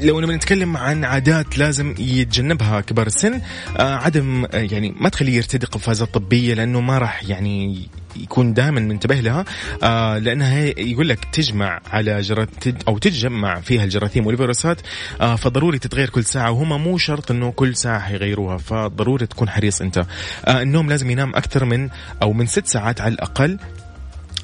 [0.03, 3.41] لو نبغى نتكلم عن عادات لازم يتجنبها كبار السن
[3.77, 9.15] آه عدم يعني ما تخليه يرتدي قفازات طبية لأنه ما راح يعني يكون دائما منتبه
[9.15, 9.45] لها.
[9.83, 12.49] آه لأنها يقول لك تجمع على جرات
[12.89, 14.81] أو تتجمع فيها الجراثيم والفيروسات
[15.21, 19.81] آه فضروري تتغير كل ساعة وهم مو شرط إنه كل ساعة يغيروها فضروري تكون حريص
[19.81, 20.07] أنت.
[20.45, 21.89] آه النوم لازم ينام أكثر من
[22.23, 23.59] أو من ست ساعات على الأقل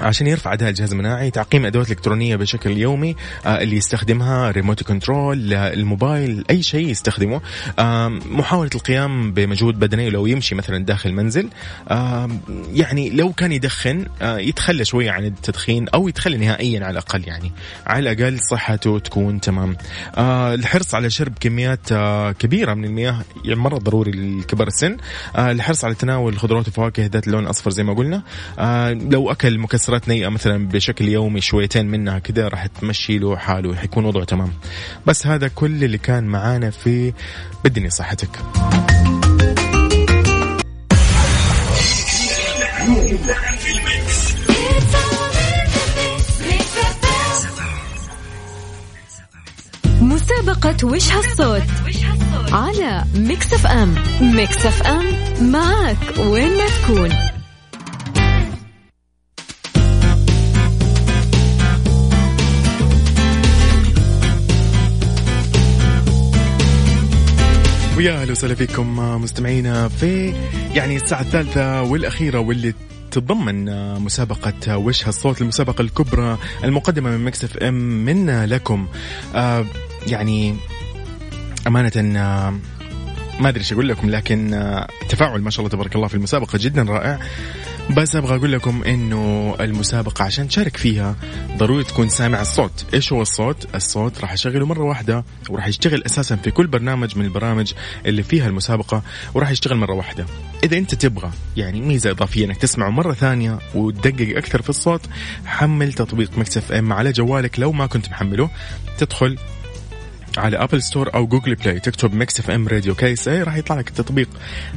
[0.01, 5.55] عشان يرفع اداء الجهاز المناعي تعقيم أدوات إلكترونية بشكل يومي آه اللي يستخدمها ريموت كنترول
[5.55, 7.41] الموبايل أي شيء يستخدمه.
[8.27, 11.49] محاولة القيام بمجهود بدني لو يمشي مثلا داخل المنزل
[12.73, 17.53] يعني لو كان يدخن آه يتخلى شوية عن التدخين أو يتخلى نهائيا على الأقل يعني.
[17.87, 19.77] على الأقل صحته تكون تمام.
[20.17, 21.93] آه الحرص على شرب كميات
[22.39, 24.97] كبيرة من المياه يعني مرة ضروري لكبار السن.
[25.39, 28.23] الحرص على تناول الخضروات والفواكه ذات اللون الاصفر زي ما قلنا.
[29.11, 33.75] لو أكل مكسرات كسرات نيئه مثلا بشكل يومي شويتين منها كذا راح تمشي له حاله
[33.75, 34.53] حيكون وضعه تمام.
[35.07, 37.13] بس هذا كل اللي كان معانا في
[37.65, 38.29] بدني صحتك.
[50.01, 51.63] مسابقة وش هالصوت؟
[52.53, 53.95] على Mix FM.
[54.21, 55.05] Mix FM
[55.53, 57.30] معك وين ما تكون.
[68.01, 70.35] ويا أهلا وسهلا فيكم مستمعينا في
[70.75, 72.75] يعني الساعة الثالثة والأخيرة واللي
[73.11, 73.65] تتضمن
[74.01, 78.89] مسابقة وش هالصوت المسابقة الكبرى المقدمة من Mix FM منا لكم.
[79.35, 79.67] آه
[80.07, 80.57] يعني
[81.67, 82.59] أمانة آه
[83.41, 86.83] ما أدري أقول لكم لكن آه تفاعل ما شاء الله تبارك الله في المسابقة جدا
[86.83, 87.19] رائع.
[87.97, 91.17] بس أبغى أقول لكم إنه المسابقة عشان تشارك فيها
[91.57, 92.87] ضروري تكون سامع الصوت.
[92.95, 97.25] إيش هو الصوت؟ الصوت راح أشغله مرة واحدة وراح يشتغل أساسا في كل برنامج من
[97.25, 97.73] البرامج
[98.07, 99.03] اللي فيها المسابقة
[99.35, 100.27] وراح يشتغل مرة واحدة.
[100.65, 105.01] إذا أنت تبغى يعني ميزة إضافية إنك تسمعه مرة ثانية وتدقق أكثر في الصوت
[105.47, 108.51] حمل تطبيق Mix FM على جوالك لو ما كنت محمله.
[108.99, 109.39] تدخل
[110.37, 114.29] على Apple Store أو Google Play تكتب Mix FM Radio KSA راح يطلع لك التطبيق.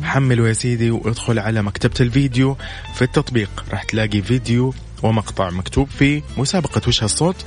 [0.04, 2.58] حمله يا سيدي وادخل على مكتبة الفيديو.
[2.96, 7.46] في التطبيق راح تلاقي فيديو ومقطع مكتوب فيه مسابقة وش هالصوت.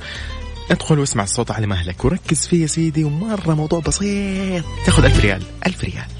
[0.71, 2.05] ادخل واسمع الصوت على مهلك.
[2.05, 3.03] وركز فيه يا سيدي.
[3.03, 4.63] ومرة موضوع بسيط.
[4.85, 5.41] تاخذ ألف ريال.
[5.67, 6.16] ألف ريال.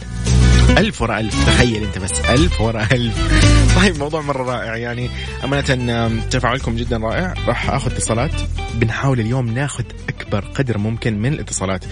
[0.77, 3.17] ألف ورا ألف تخيل أنت بس ألف ورا ألف.
[3.81, 5.09] طيب موضوع مرة رائع يعني.
[5.43, 7.33] أمانة تفاعلكم جدا رائع.
[7.47, 8.31] راح أخذ اتصالات.
[8.73, 11.85] بنحاول اليوم ناخذ أكبر قدر ممكن من الاتصالات.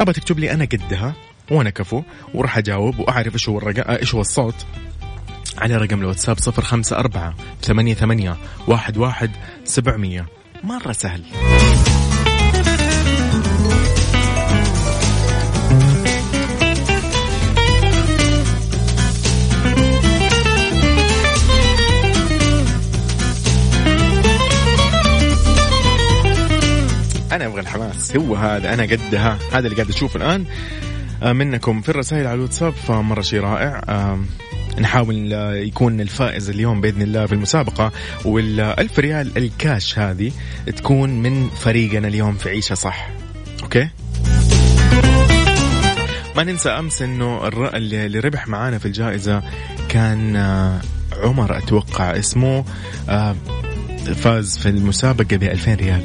[0.00, 1.14] أبى تكتب لي أنا قدها
[1.50, 2.02] وأنا كفو
[2.34, 4.66] وراح أجاوب وأعرف إيش هو الرقم إيش هو الصوت.
[5.58, 8.36] على رقم الواتساب صفر خمسة أربعة ثمانية ثمانية
[8.68, 9.30] واحد واحد
[9.64, 10.26] سبعمية.
[10.64, 11.22] مرة سهل.
[27.60, 28.16] أنا أبغى الحماس.
[28.16, 29.38] هو هذا أنا قدها.
[29.52, 30.44] هذا اللي قاعد أشوفه الآن.
[31.22, 33.82] آه، منكم في الرسائل على الواتساب فمره شيء رائع.
[34.80, 37.92] نحاول آه، يكون الفائز اليوم بإذن الله في المسابقة.
[38.24, 40.32] والألف ريال الكاش هذه
[40.76, 43.10] تكون من فريقنا اليوم في عيشة صح.
[43.62, 43.88] okay؟
[46.36, 49.42] ما ننسى أمس إنه اللي ربح معانا في الجائزة
[49.88, 50.80] كان آه،
[51.22, 52.64] عمر أتوقع اسمه
[54.14, 56.02] فاز في المسابقة ب 2000 ريال.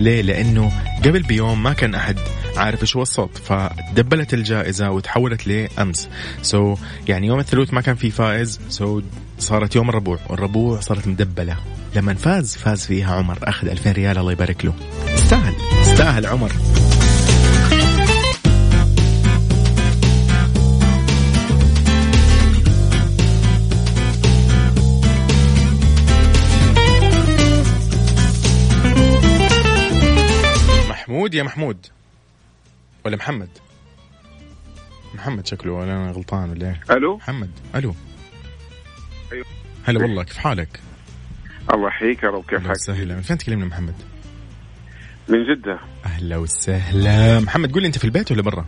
[0.00, 0.72] ليه؟ لأنه
[1.04, 2.16] قبل بيوم ما كان أحد
[2.56, 6.08] عارف إيش هو الصوت فدبلت الجائزة وتحولت لأمس.
[6.42, 9.04] so, يعني يوم الثلاث ما كان في فائز so,
[9.38, 10.18] صارت يوم الربوع.
[10.28, 11.56] والربوع صارت مدبلة.
[11.96, 14.74] لما فاز فاز فيها عمر أخذ 2000 ريال الله يبارك له.
[15.14, 16.52] استاهل استاهل عمر.
[31.36, 31.86] يا محمود.
[33.04, 33.48] ولا محمد.
[35.14, 37.50] محمد شكله ولا أنا غلطان ولا إيه؟ ألو؟ محمد.
[37.74, 37.94] ألو.
[39.32, 39.44] أيوه.
[39.84, 40.80] هلا والله كيف حالك؟
[41.74, 43.14] الله يحييك يا رب كيف حالك؟ وسهلا.
[43.14, 43.94] من فين تكلمنا محمد؟
[45.28, 45.78] من جدة.
[46.06, 47.40] أهلا وسهلا.
[47.40, 48.66] محمد قول لي أنت في البيت ولا برا؟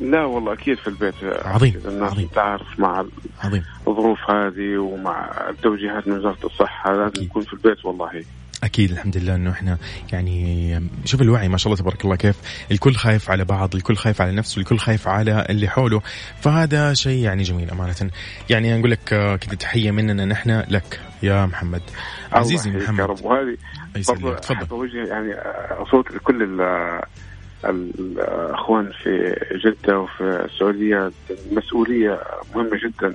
[0.00, 1.14] لا والله أكيد في البيت.
[1.24, 2.28] عظيم عظيم.
[2.28, 3.04] تعرف مع
[3.40, 3.64] عظيم.
[3.88, 8.24] الظروف هذه ومع التوجيهات من وزارة الصحة لازم يكون في البيت والله.
[8.64, 9.78] أكيد الحمد لله إنه إحنا
[10.12, 12.36] يعني شوف الوعي ما شاء الله تبارك الله كيف
[12.70, 16.02] الكل خايف على بعض الكل خايف على نفسه الكل خايف على اللي حوله.
[16.40, 18.10] فهذا شيء يعني جميل أمانة.
[18.50, 19.04] يعني نقول لك
[19.40, 21.82] كذا تحية مننا نحن لك يا محمد.
[22.32, 23.24] عزيزي محمد يا رب.
[23.24, 23.56] وهذه
[23.94, 24.90] تفضل.
[24.94, 25.34] يعني
[25.90, 26.60] صوت لكل
[27.64, 31.12] الأخوان في جدة وفي السعودية.
[31.50, 32.20] المسؤولية
[32.54, 33.14] مهمة جدا.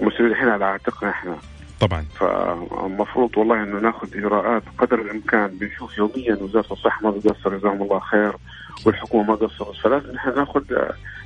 [0.00, 1.38] المسؤوليه الحين على عاتقنا إحنا.
[1.82, 2.04] طبعا.
[2.20, 8.00] فالمفروض والله إنه ناخذ إجراءات قدر الإمكان بنشوف يوميا وزارة الصحة ما بتقصر جزاهم الله
[8.00, 8.32] خير
[8.86, 9.76] والحكومة ما قصرت.
[9.76, 10.62] فلازم نحن ناخذ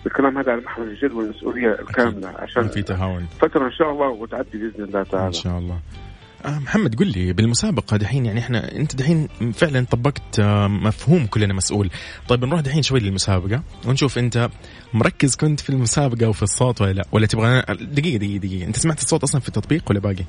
[0.07, 3.27] الكلام هذا على محمل الجد والمسؤولية الكاملة عشان في تهاون.
[3.41, 5.27] فترة إن شاء الله وتعدي بإذن الله تعالى.
[5.27, 5.75] إن شاء الله.
[5.75, 6.16] آه
[6.47, 11.91] محمد قل لي بالمسابقة دحين يعني إحنا أنت دحين فعلا طبقت آه مفهوم كلنا مسؤول،
[12.29, 14.49] طيب نروح دحين شوي للمسابقة ونشوف أنت
[14.95, 18.99] مركز كنت في المسابقة وفي الصوت ولا لا؟ ولا تبغى دقيقة دقيقة دقيقة، أنت سمعت
[18.99, 20.25] الصوت أصلا في التطبيق ولا باقي؟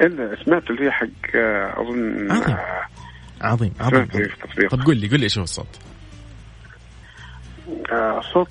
[0.00, 2.56] إلا سمعت اللي هي حق آه، أظن عظيم
[3.40, 4.68] عظيم عظيم, عظيم.
[4.70, 5.78] طب قل لي قل لي إيش هو الصوت؟
[8.32, 8.48] صوت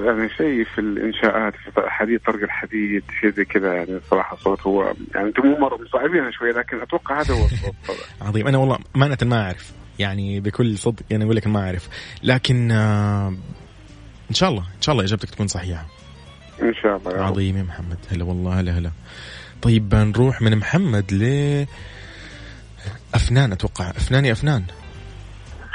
[0.00, 4.94] يعني شيء في الإنشاءات في حديد طرق الحديد شيء زي كذا يعني صراحة صوت هو
[5.14, 7.74] يعني أنتم مو مرة مصعبينها شوي لكن أتوقع هذا هو الصوت
[8.22, 8.48] عظيم.
[8.48, 11.88] أنا والله امانه ما أعرف يعني بكل صدق يعني أقول لك ما أعرف.
[12.22, 13.28] لكن آه
[14.30, 15.86] إن شاء الله إن شاء الله إجابتك تكون صحيحة.
[16.62, 17.98] إن شاء الله عظيم يا محمد.
[18.10, 18.90] هلا والله هلا هلا.
[19.62, 21.22] طيب نروح من محمد ل
[23.14, 23.90] أفنان أتوقع.
[23.90, 24.64] أفنان يا أفنان.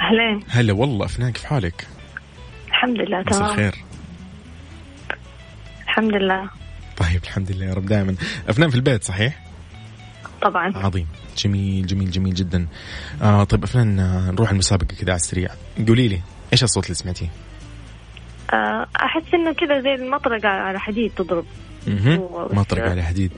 [0.01, 0.43] أهلين.
[0.49, 1.87] هلا والله أفنان كيف حالك؟
[2.81, 3.43] الحمد لله تمام.
[3.51, 3.75] الخير.
[5.83, 6.49] الحمد لله.
[6.97, 7.85] طيب الحمد لله يا رب.
[7.85, 8.15] دائما
[8.49, 9.43] افنان في البيت صحيح؟
[10.41, 10.71] طبعا.
[10.75, 11.07] عظيم.
[11.37, 12.67] جميل جميل جميل جدا.
[13.21, 15.49] آه طيب افنان آه نروح المسابقة كذا على السريع.
[15.87, 16.21] قولي لي
[16.53, 17.27] إيش الصوت اللي سمعتيه؟
[18.53, 21.45] آه أحس إنه كذا زي المطرقة على حديد تضرب.
[22.53, 23.31] مطرقة على حديد.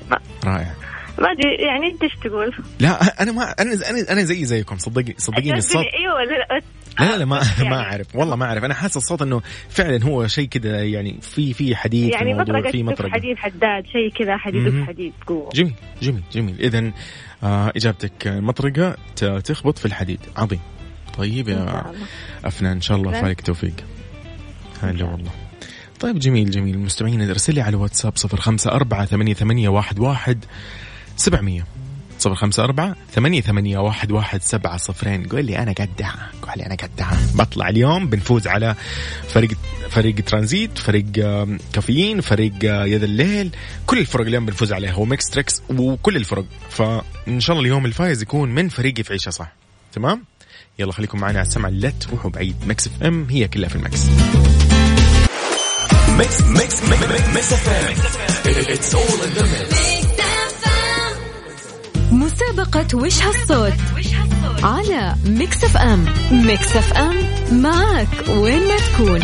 [0.46, 0.74] رائع.
[1.20, 4.78] ما أدري يعني انت إيش تقول؟ لا أنا ما أنا أنا أنا زي زيكم.
[4.78, 6.64] صدقي صدقيني الصوت أيوه
[7.00, 8.16] لا لا لا ما يعني ما أعرف.
[8.16, 8.64] والله ما أعرف.
[8.64, 12.84] أنا حاسس الصوت إنه فعلا هو شيء كذا يعني في في حديد يعني مطرقة في
[12.84, 13.12] مطرقة.
[13.12, 15.50] حديد حداد شيء كذا حديد في حديد قوة.
[15.54, 16.56] جميل جميل جميل.
[16.60, 16.92] اذا
[17.44, 18.96] آه إجابتك مطرقة
[19.40, 20.20] تخبط في الحديد.
[20.38, 20.60] عظيم.
[21.18, 21.84] طيب يا
[22.46, 23.74] أفنان إن شاء الله فالك توفيق.
[24.82, 25.32] هلا والله.
[26.00, 26.80] طيب جميل جميل.
[26.80, 30.46] مستمعين ارسل لي على واتساب صفر خمسة أربعة ثمانية, ثمانية واحد, واحد
[31.16, 31.66] سبعمية.
[32.24, 35.28] صفر خمسة أربعة ثمانية, ثمانية واحد, واحد سبعة صفرين.
[35.28, 38.76] قول لي أنا قدها قول لي أنا قدها بطلع اليوم بنفوز على
[39.28, 39.52] فريق
[39.90, 41.06] فريق ترانزيت فريق
[41.74, 43.52] كافيين فريق يد الليل.
[43.88, 46.46] كل الفرق اليوم بنفوز عليها و Mix Trax وكل الفرق.
[46.70, 49.54] فإن شاء الله اليوم الفايز يكون من فريقي في عيشة صح؟
[49.94, 50.24] تمام؟
[50.80, 52.56] يلا خليكم معنا على السمع لا تروحوا بعيد.
[52.68, 54.06] Mix FM هي كلها في ال mix
[56.18, 57.94] Mix Mix Mix FM.
[58.70, 60.13] Mix
[62.34, 63.74] مسابقة وش هالصوت؟
[64.64, 66.06] على Mix FM.
[66.32, 67.16] Mix FM
[67.62, 69.20] معك وين ما تكون.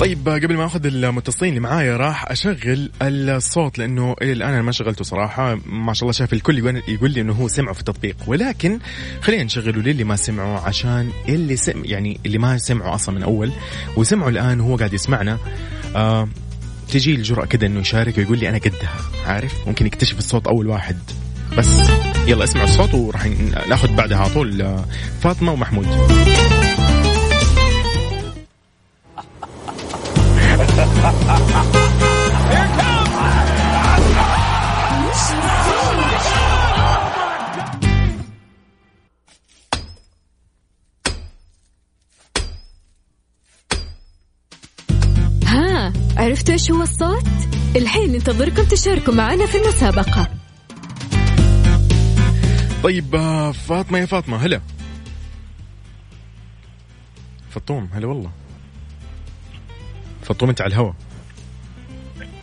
[0.00, 4.72] طيب قبل ما أخذ المتصلين اللي معايا راح أشغل الصوت لأنه إلى الآن أنا ما
[4.72, 5.58] شغلته صراحة.
[5.66, 6.58] ما شاء الله شايف الكل
[6.88, 8.16] يقول- لي إنه هو سمعه في التطبيق.
[8.26, 8.78] ولكن
[9.22, 13.52] خلينا نشغله للي ما سمعوا عشان اللي سم يعني اللي ما سمعوا أصلا من أول
[13.96, 15.38] وسمعوا الآن وهو قاعد يسمعنا.
[15.96, 16.28] آه
[16.92, 18.94] تجي الجرأة كده إنه يشارك ويقول لي أنا قدها
[19.26, 20.96] عارف؟ ممكن يكتشف الصوت أول واحد.
[21.58, 21.90] بس
[22.26, 23.26] يلا اسمعوا الصوت وراح
[23.68, 24.84] ناخذ بعدها على طول آه،
[25.20, 25.86] فاطمة ومحمود.
[46.22, 47.28] عرفتوا إيش هو الصوت؟
[47.76, 50.28] الحين ننتظركم تشاركوا معنا في المسابقة.
[52.82, 54.60] طيب آه، فاطمة يا فاطمة هلا.
[57.50, 58.30] فطوم هلا والله.
[60.22, 60.92] فطوم أنت على الهوا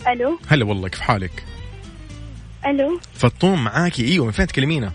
[0.07, 1.45] ألو؟ هلا والله كيف حالك؟
[2.65, 4.91] ألو؟ فطوم معاكي إيوه من فين تكلمينا؟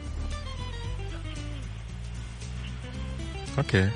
[3.59, 3.91] أوكي.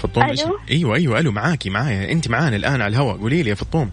[0.00, 2.12] فطوم إيش ألو؟ أيوه أيوه ألو معاكي معايا.
[2.12, 3.16] أنت معانا الآن على الهواء.
[3.16, 3.90] قولي لي يا فطوم.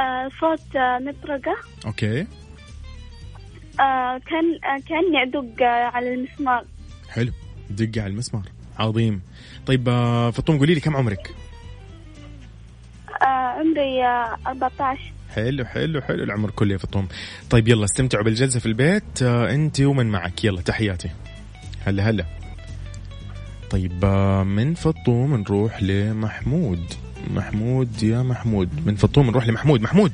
[0.00, 1.56] آه صوت آه مطرقة.
[1.86, 2.20] أوكي.
[3.80, 6.64] آه كان آه كأني أدق آه على المسمار.
[7.10, 7.32] حلو.
[7.70, 8.42] دقة على المسمار.
[8.78, 9.20] عظيم.
[9.66, 11.34] طيب آه، فطوم قولي لي كم عمرك؟
[13.22, 15.00] آه عمري آه 14
[15.34, 16.24] حلو حلو حلو.
[16.24, 17.08] العمر كله يا فطوم.
[17.50, 19.22] طيب يلا استمتعوا بالجلسة في البيت.
[19.22, 20.44] آه، أنت ومن معك.
[20.44, 21.10] يلا تحياتي.
[21.86, 22.24] هلا هلا.
[23.70, 26.84] طيب آه، من فطوم نروح لمحمود.
[27.30, 28.86] محمود يا محمود.
[28.86, 29.82] من فطوم نروح لمحمود.
[29.82, 30.12] محمود.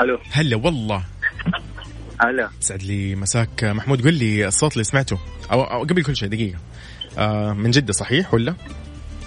[0.00, 0.18] ألو.
[0.32, 1.04] هلا والله.
[2.20, 2.50] هلا.
[2.60, 3.64] سعد لي مساك.
[3.64, 5.18] آه، محمود قل لي الصوت اللي سمعته.
[5.52, 6.58] أو, أو قبل كل شيء دقيقة.
[7.18, 8.54] آه من جدة صحيح ولا؟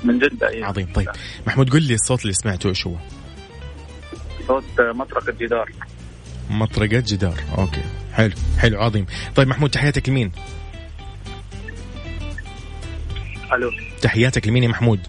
[0.04, 0.68] من جدة أيوة.
[0.68, 0.88] عظيم.
[0.94, 1.08] طيب.
[1.48, 2.96] محمود قل لي الصوت اللي سمعته إيش هو؟
[4.48, 5.72] صوت مطرقة جدار.
[6.50, 7.40] مطرقة جدار.
[7.58, 7.82] okay.
[8.14, 8.34] حلو.
[8.58, 9.06] حلو عظيم.
[9.36, 10.32] طيب محمود تحياتك لمين؟
[13.54, 13.72] ألو.
[14.02, 15.00] تحياتك لمين يا محمود؟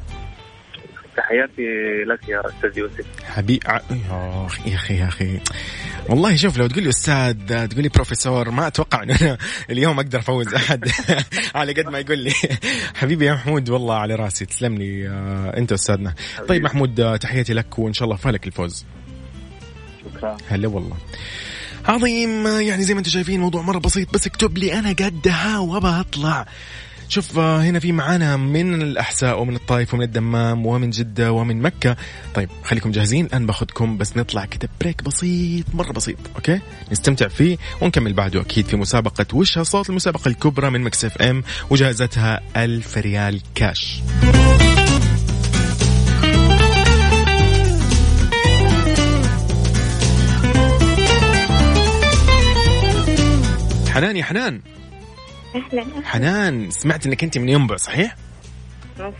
[1.16, 1.62] تحياتي
[2.06, 3.06] لك يا أستاذ يوسف.
[3.24, 5.40] حبيب يا أخي يا أخي يا أخي.
[6.08, 9.38] والله شوف لو تقول لي أستاذ تقول لي بروفيسور ما أتوقع انه أنا
[9.70, 10.88] اليوم أقدر أفوز أحد.
[11.54, 12.32] على قد ما يقول لي.
[12.94, 14.46] حبيبي يا محمود والله على راسي.
[14.46, 16.14] تسلم لي آه، أنت أستاذنا.
[16.48, 18.84] طيب محمود آه، تحياتي لك وإن شاء الله فالك الفوز.
[20.14, 20.36] شكرا.
[20.48, 20.96] هلا والله.
[21.84, 25.88] عظيم يعني زي ما أنتم شايفين موضوع مرة بسيط بس اكتب لي أنا قدها وأبى
[25.88, 26.46] أطلع.
[27.08, 31.96] شوف آه، هنا في معانا من الأحساء ومن الطائف ومن الدمام ومن جدة ومن مكة.
[32.34, 36.60] طيب خليكم جاهزين الان باخذكم بس نطلع كده break بسيط مرة بسيط okay؟
[36.92, 42.40] نستمتع فيه ونكمل بعده أكيد في مسابقة وش صوت المسابقة الكبرى من Mix FM وجائزتها
[42.56, 44.02] ألف ريال كاش
[53.96, 54.60] حنان يا حنان.
[55.56, 58.16] أهلا حنان سمعت إنك أنت من ينبع صحيح؟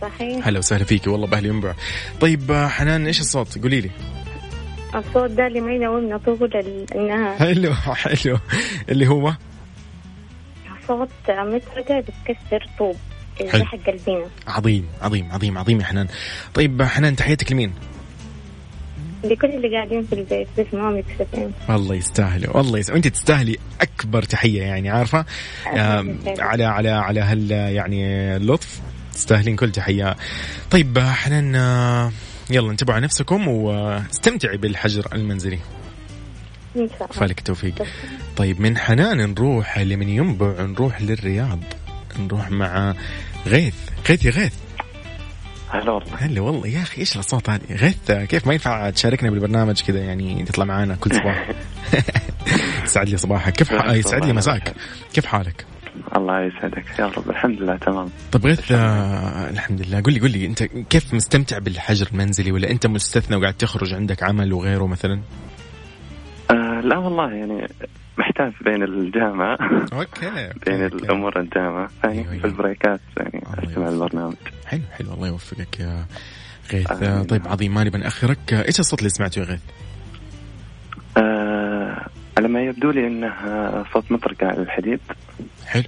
[0.01, 1.73] صحيح هلا وسهلا فيك والله بأهل ينبع.
[2.21, 3.89] طيب آه، حنان إيش الصوت؟ قولي لي.
[4.95, 6.49] الصوت ده اللي ما ينومنا طول
[6.95, 8.39] النهار حلو حلو
[8.89, 9.33] اللي هو
[10.87, 12.95] صوت مطرقة بتكسر طوب
[13.39, 16.07] حق قلبنا عظيم عظيم عظيم عظيم يا حنان.
[16.53, 17.73] طيب آه، حنان تحياتك لمين؟
[19.23, 24.23] لكل اللي قاعدين في البيت بس ما مكسفين والله يستاهلوا والله يستاهلوا انت تستاهلي أكبر
[24.23, 25.25] تحية يعني عارفة؟
[26.39, 28.05] على على على هال يعني
[28.35, 28.79] اللطف
[29.13, 30.15] تستاهلين كل تحية.
[30.71, 31.55] طيب حنان
[32.49, 35.59] يلا انتبهوا على نفسكم واستمتعي بالحجر المنزلي.
[36.75, 37.19] إن شاء الله.
[37.19, 37.85] فالك التوفيق.
[38.37, 41.59] طيب من حنان نروح لمن ينبع نروح للرياض
[42.19, 42.95] نروح مع
[43.47, 43.75] غيث.
[44.09, 44.53] غيث يا غيث.
[45.69, 46.15] هلا والله.
[46.17, 46.67] هلا والله.
[46.67, 50.95] يا أخي إيش الأصوات هذه؟ غيث كيف ما ينفع تشاركنا بالبرنامج كذا يعني تطلع معنا
[50.95, 51.49] كل صباح
[52.83, 53.53] يسعد لي صباحك.
[53.53, 53.89] كيف ح...
[53.89, 54.73] يسعد لي مساك.
[55.13, 55.65] كيف حالك؟
[56.15, 56.99] الله يسعدك.
[56.99, 57.29] يا رب.
[57.29, 58.09] الحمد لله تمام.
[58.31, 60.01] طب آه الحمد لله.
[60.01, 64.23] قل لي قل لي أنت كيف مستمتع بالحجر المنزلي؟ ولا أنت مستثنى وقاعد تخرج عندك
[64.23, 65.21] عمل وغيره مثلا؟
[66.51, 67.67] آه لا والله يعني
[68.17, 69.57] محتاج بين الجامعة
[69.93, 70.29] okay
[70.65, 70.95] بين okay.
[70.95, 72.41] الأمور الجامعة أيوة، يعني أيوة.
[72.41, 73.77] في ال break ات يعني يوفقك.
[73.77, 76.05] البرنامج حلو حلو الله يوفقك يا
[76.73, 76.91] غيث.
[76.91, 79.61] آه طيب عظيم ما نبي نأخرك آه، إيش الصوت اللي سمعته يا غيث؟
[81.17, 82.07] آه
[82.37, 83.33] على ما يبدو لي إنه
[83.93, 84.99] صوت مطرقة على الحديد
[85.65, 85.83] حلو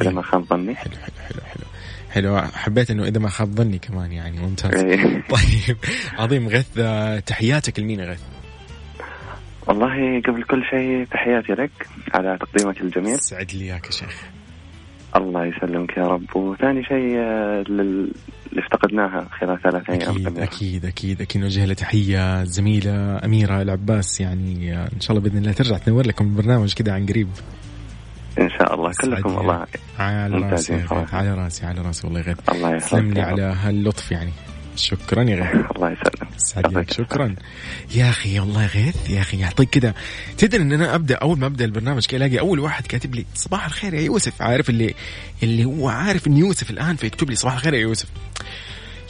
[0.00, 1.40] إذا ما عظيم خاب ظني حلو حلو حلو
[2.10, 5.22] حلو حلو حبيت إنه إذا ما خاب ظني كمان يعني ممتاز إيه.
[5.30, 5.76] طيب
[6.18, 8.20] عظيم غيث آه، تحياتك لمين يا غيث؟
[9.66, 11.70] والله قبل كل شيء تحياتي لك
[12.14, 13.20] على تقديمك الجميل.
[13.20, 14.22] سعد لي إياك يا شيخ.
[15.16, 16.36] الله يسلمك يا رب.
[16.36, 18.12] وثاني شيء آه، لل...
[18.50, 21.42] اللي افتقدناها خلال ثلاث أيام أكيد أكيد أكيد أكيد.
[21.42, 26.24] نوجه لها تحية الزميله أميرة العباس يعني إن شاء الله بإذن الله ترجع تنور لكم
[26.24, 27.28] البرنامج كذا عن قريب.
[28.40, 28.92] إن شاء الله.
[29.02, 29.66] كلكم والله
[29.98, 34.32] على راسي على راسي على راسي والله يغيث الله يسلم لي على هاللطف يعني.
[34.76, 35.66] شكرا يا غيث.
[35.76, 35.96] الله
[36.36, 36.92] يسلمك.
[36.92, 37.34] شكرا.
[37.94, 39.94] يا أخي والله غيث يا أخي يعطيك كذا
[40.38, 43.66] تدري إن أنا أبدأ أول ما أبدأ البرنامج كي ألاقي أول واحد كاتب لي صباح
[43.66, 44.42] الخير يا يوسف.
[44.42, 44.94] عارف اللي
[45.42, 48.08] اللي هو عارف إن يوسف الآن فيكتب لي صباح الخير يا يوسف.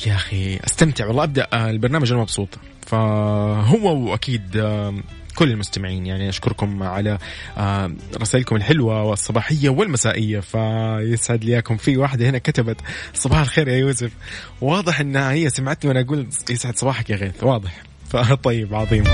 [0.06, 2.48] يا أخي أستمتع والله أبدأ البرنامج أنا مبسوط.
[2.86, 4.56] فهو وأكيد
[5.40, 6.06] كل المستمعين.
[6.06, 7.18] يعني أشكركم على
[7.58, 10.40] آه، رسائلكم الحلوة والصباحية والمسائية.
[10.40, 11.76] فيسعد لي إياكم.
[11.76, 12.76] في واحدة هنا كتبت
[13.14, 14.12] صباح الخير يا يوسف.
[14.60, 17.44] واضح أنها هي سمعتني وأنا أقول يسعد صباحك يا غيث.
[17.44, 17.82] واضح.
[18.10, 19.04] فطيب عظيم.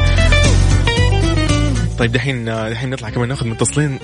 [1.98, 3.98] طيب دحين دحين نطلع كمان ناخذ متصلين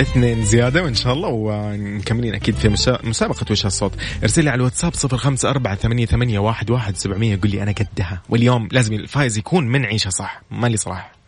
[0.00, 2.68] اثنين زيادة وإن شاء الله ومكملين أكيد في
[3.04, 3.92] مسابقة وش الصوت.
[4.22, 7.72] ارسل لي على الواتساب صفر خمسة أربعة ثمانية, ثمانية واحد, واحد سبعمية قل لي أنا
[7.72, 11.19] قدها واليوم لازم الفايز يكون من عيشة صح مالي صراحة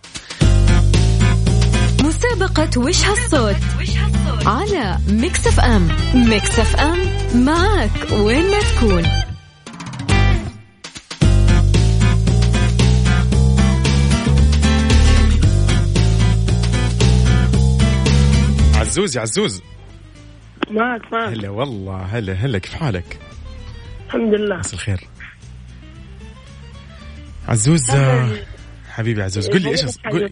[2.03, 3.57] مسابقة وش هالصوت؟
[4.47, 5.89] على Mix FM.
[6.15, 6.99] Mix FM
[7.45, 9.03] معك وين ما تكون.
[18.75, 19.63] عزوز يا عزوز.
[20.71, 21.29] معك معك.
[21.29, 23.19] هلا والله هلا هلا كيف حالك؟
[24.07, 24.57] الحمد لله.
[24.57, 25.01] مساء الخير
[27.49, 27.91] عزوز
[28.91, 30.31] حبيبي عزوز قول لي إيش قول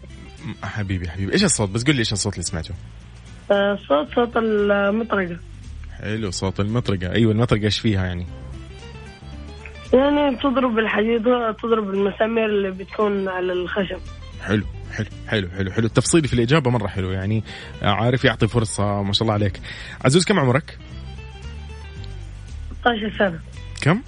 [0.63, 1.33] حبيبي حبيبي.
[1.33, 2.73] إيش الصوت؟ بس قول لي إيش الصوت اللي سمعته.
[3.51, 5.37] آه، صوت صوت المطرقة.
[6.01, 7.11] حلو صوت المطرقة.
[7.11, 8.25] أيوه المطرقة إيش فيها يعني؟
[9.93, 11.23] يعني تضرب الحديد
[11.63, 13.99] تضرب المسامير اللي بتكون على الخشب.
[14.41, 15.85] حلو حلو حلو حلو حلو.
[15.85, 17.43] التفصيل في الإجابة مرة حلو يعني.
[17.81, 19.59] عارف يعطي فرصة ما شاء الله عليك.
[20.05, 20.77] عزوز كم عمرك؟
[22.81, 23.39] 16 سنة
[23.81, 24.01] كم؟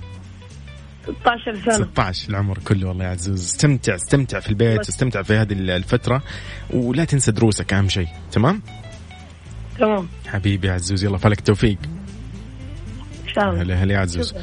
[1.03, 1.85] 16 سنة.
[1.85, 3.41] 16 العمر كله والله يا عزوز.
[3.43, 6.23] استمتع استمتع في البيت استمتع في هذه الفترة.
[6.73, 8.07] ولا تنسى دروسك أهم شيء.
[8.31, 8.61] تمام؟
[9.79, 10.07] تمام.
[10.27, 11.77] حبيبي يا عزوز يلا فلك التوفيق.
[13.23, 13.61] إن شاء الله.
[13.61, 14.33] هلا هلا يا عزوز.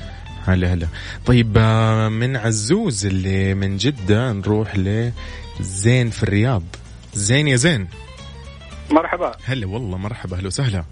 [0.47, 0.87] هلا هلا.
[1.27, 6.63] طيب آه، من عزوز اللي من جدة نروح لزين في الرياض.
[7.15, 7.89] زين يا زين.
[8.91, 9.33] مرحبا.
[9.45, 10.37] هلا والله مرحبا.
[10.37, 10.85] أهلا وسهلا.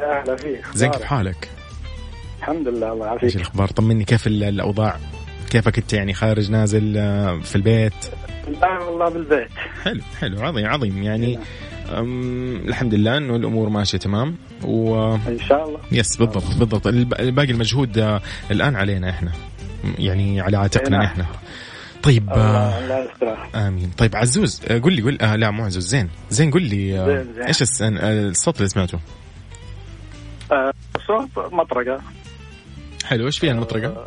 [0.00, 0.64] يا أهلا فيك.
[0.74, 1.55] زين كيف حالك؟
[2.48, 3.24] الحمد لله الله يعافيك.
[3.24, 4.96] إيش الأخبار؟ طمني كيف الأوضاع؟
[5.50, 7.92] كيفك أنت يعني؟ خارج نازل آه، في البيت؟
[8.62, 9.48] لا والله بالبيت.
[9.84, 11.02] حلو حلو عظيم عظيم.
[11.02, 11.38] يعني
[12.68, 14.36] الحمد لله إنه الأمور ماشية تمام.
[14.64, 15.80] و إن شاء الله.
[15.92, 16.86] يس بالضبط بالضبط.
[17.20, 18.20] الباقي المجهود آه،
[18.50, 19.32] الآن علينا إحنا.
[19.98, 21.04] يعني على عاتقنا.
[21.04, 21.26] إحنا.
[22.02, 23.90] طيب الله الله آمين.
[23.98, 26.08] طيب عزوز آه، قل لي قل آه لا مو عزوز زين.
[26.30, 27.42] زين قل لي آه زين زين.
[27.42, 28.98] إيش الصوت اللي سمعته؟
[30.52, 30.72] آه
[31.06, 32.00] صوت مطرقة.
[33.06, 34.06] حلو إيش فيها المطرقة؟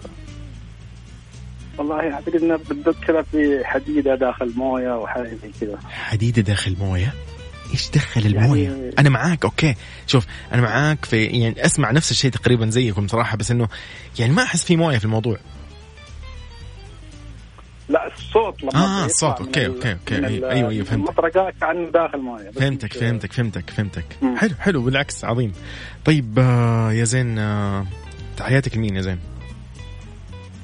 [1.78, 7.14] والله أعتقد إنها بتدق كذا في حديدة داخل موية وحاجه زي كذا حديدة داخل موية؟
[7.74, 9.76] إيش دخل الموية؟ يعني أنا معاك okay
[10.08, 13.68] شوف أنا معاك في يعني أسمع نفس الشيء تقريبا زيكم صراحة بس إنه
[14.20, 15.38] يعني ما أحس في موية في الموضوع
[17.90, 22.52] لا الصوت لما آه الصوت okay okay okay أيوه أيوه, فهمت المطرقات كأنه داخل موية
[22.52, 24.38] فهمتك فهمتك فهمتك فهمتك مم.
[24.38, 25.54] حلو حلو بالعكس عظيم
[26.06, 27.86] طيب آه يا زين آه
[28.40, 29.20] تحياتك لمين يا زين؟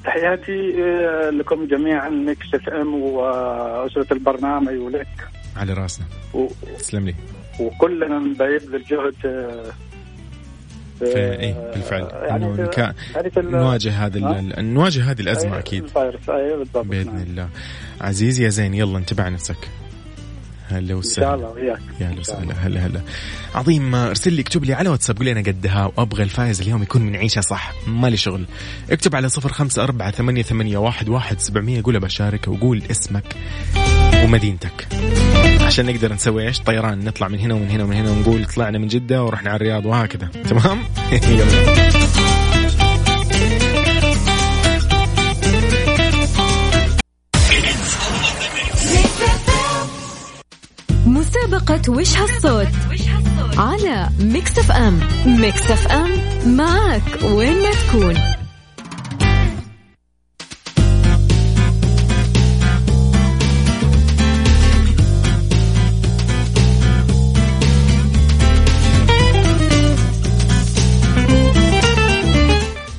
[0.04, 5.28] تحياتي آه، لكم جميعا ميكس إف إم وأسرة البرنامج ولك.
[5.56, 6.06] على راسنا.
[6.34, 6.48] و...
[6.78, 7.14] تسلم لي.
[7.60, 9.72] وكلنا بيبذل جهد آه،
[10.98, 12.08] في اي بالفعل.
[12.22, 12.94] يعني إنه نكا...
[13.14, 14.74] يعني نواجه هذا ال...
[14.74, 15.82] نواجه هذه الأزمة أيه أكيد.
[16.58, 16.86] بالضبط.
[16.86, 17.22] بإذن نعم.
[17.22, 17.48] الله.
[18.00, 19.68] عزيزي يا زين يلا انتبه نفسك.
[20.68, 21.80] هلا وسهلا إن شاء الله وياك.
[22.00, 23.00] يا هلا وسهلا هلا هلا.
[23.54, 27.02] عظيم ارسل لي اكتب لي على واتساب قول لي أنا قدها وأبغى الفايز اليوم يكون
[27.02, 27.72] من عيشة صح.
[27.86, 28.44] مالي شغل.
[28.90, 33.36] اكتب على صفر خمسة أربعة ثمانية, ثمانية واحد, واحد سبعمية قول بشارك وقول اسمك
[34.24, 34.86] ومدينتك.
[35.60, 37.04] عشان نقدر نسوي إيش؟ طيران.
[37.04, 40.26] نطلع من هنا ومن هنا ومن هنا ونقول طلعنا من جدة ورحنا على الرياض وهكذا.
[40.26, 40.78] تمام؟
[41.12, 42.35] يلا.
[51.70, 52.68] مسابقة وش هالصوت؟
[53.56, 56.10] على ميكس اف ام ميكس اف ام
[56.56, 58.14] معك وين ما تكون.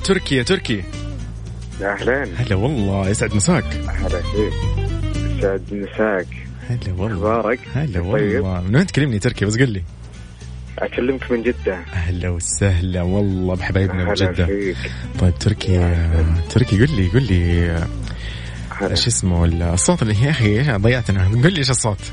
[0.04, 0.84] تركي يا تركي.
[1.82, 2.36] يا أهلين.
[2.38, 3.64] هلا والله يسعد مساك.
[3.88, 4.54] هلا فيك.
[5.38, 6.47] يسعد مساك.
[6.70, 7.40] هلا والله.
[7.40, 8.60] أخبارك هلا والله.
[8.60, 8.66] طيب.
[8.70, 9.84] من وين تكلمني تركي بس قل لي.
[10.80, 11.76] أكلمك من جدة.
[11.94, 13.56] أهلا وسهلا والله.
[13.56, 14.92] بحبايبنا هلا بجده فيك.
[15.20, 15.96] طيب تركي
[16.50, 17.88] تركي قل لي قل لي.
[18.82, 21.28] إيش اسمه الصوت اللي يا أخي إيش ضيعتنا.
[21.28, 22.12] قل لي إيش الصوت؟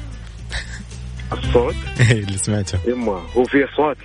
[1.32, 1.74] الصوت؟
[2.10, 2.78] اللي سمعته.
[2.88, 3.96] يما هو في اصوات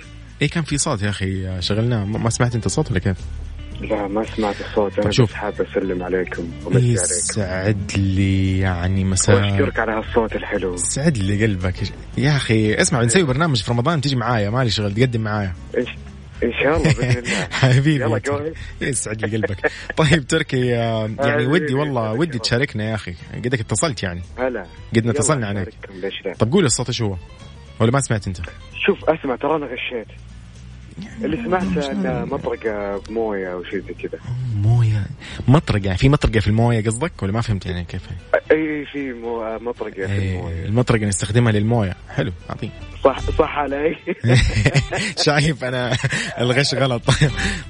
[0.42, 1.62] اي كان في صوت يا أخي.
[1.62, 2.04] شغلناه.
[2.04, 3.16] ما ما سمعت أنت صوت ولا كيف؟
[3.80, 4.98] لا ما سمعت الصوت.
[4.98, 5.30] أنا شوف.
[5.30, 9.36] بس حاب أسلم عليكم ومسي يسعد لي يعني مساء.
[9.36, 10.74] واشكرك على هالصوت الحلو.
[10.74, 11.74] يسعد لي قلبك.
[12.18, 14.50] يا أخي اسمع بنسوي برنامج في رمضان تيجي معايا.
[14.50, 15.54] مالي شغل تقدم معايا.
[16.42, 17.48] إن شاء الله بإذن الله.
[17.60, 18.54] حبيبي.
[18.80, 19.72] يسعد لي قلبك.
[19.96, 21.46] طيب تركي آه، يعني.
[21.46, 23.14] ودي والله ودي تشاركنا يا أخي.
[23.34, 24.22] قدك اتصلت يعني.
[24.38, 24.60] هلا.
[24.60, 25.74] قد ما يلا اتصلنا عليك.
[26.38, 27.16] طب قول الصوت إيش هو؟
[27.80, 28.40] ولا ما سمعت أنت؟
[28.86, 30.08] شوف أسمع ترى أنا غشيت.
[31.24, 34.20] اللي سمعته إنه مطرقة بمويه أو شيء زي كذا.
[34.56, 35.06] موية.
[35.48, 35.86] مطرقة.
[35.86, 38.02] يعني في مطرقة في الموية قصدك ولا ما فهمت يعني كيف؟
[38.52, 39.58] إي في مو...
[39.58, 40.64] مطرقة في الموية.
[40.66, 41.96] المطرقة نستخدمها للموية.
[42.08, 42.70] حلو عظيم.
[43.04, 43.96] صح صح علي.
[45.24, 45.96] شايف أنا
[46.38, 47.02] الغش غلط.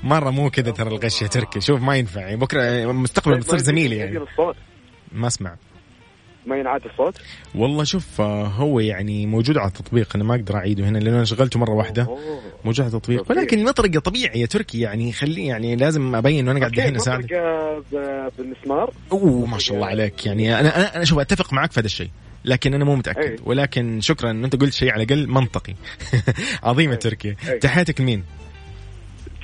[0.02, 1.60] مرة مو كذا ترى الغش يا تركي.
[1.60, 2.20] شوف ما ينفع.
[2.20, 4.20] يعني بكره مستقبلا بتصير زميلي يعني.
[5.12, 5.56] ما أسمع.
[6.46, 7.14] ما ينعاد الصوت؟
[7.54, 10.08] والله شوف آه، هو يعني موجود على التطبيق.
[10.14, 12.18] أنا ما أقدر اعيده هنا لأنه أنا شغلته مرة واحدة.
[12.64, 13.30] موجود على التطبيق.
[13.30, 17.24] ولكن المطرقه طبيعي يا تركي يعني خليه يعني لازم أبين انه أنا قاعد الحين اساعدك
[17.24, 18.92] مطرقة بالمسمار.
[19.12, 20.26] أوه ما شاء الله عليك.
[20.26, 22.10] يعني أنا أنا أنا شوف أتفق معك في هذا الشيء
[22.44, 23.20] لكن أنا مو متأكد.
[23.20, 23.36] أي.
[23.44, 25.74] ولكن شكرا ان أنت قلت شيء على الأقل منطقي.
[26.62, 27.36] عظيمه تركي.
[27.48, 27.58] أي.
[27.58, 28.24] تحياتك لمين؟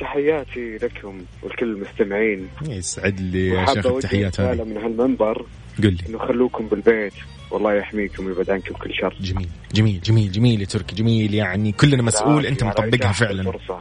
[0.00, 2.48] تحياتي لكم ولكل المستمعين.
[2.68, 4.64] يسعد لي يا شيخ التحيات هذه.
[4.64, 5.46] من هالمنبر.
[5.82, 5.98] قل لي.
[6.08, 7.12] إنه خلوكم بالبيت.
[7.50, 9.16] والله يحميكم ويبعد عنكم كل شر.
[9.20, 11.72] جميل جميل جميل جميل يا تركي جميل يعني.
[11.72, 13.40] كلنا مسؤول أنت مطبقها فعلا.
[13.40, 13.80] الفرصة.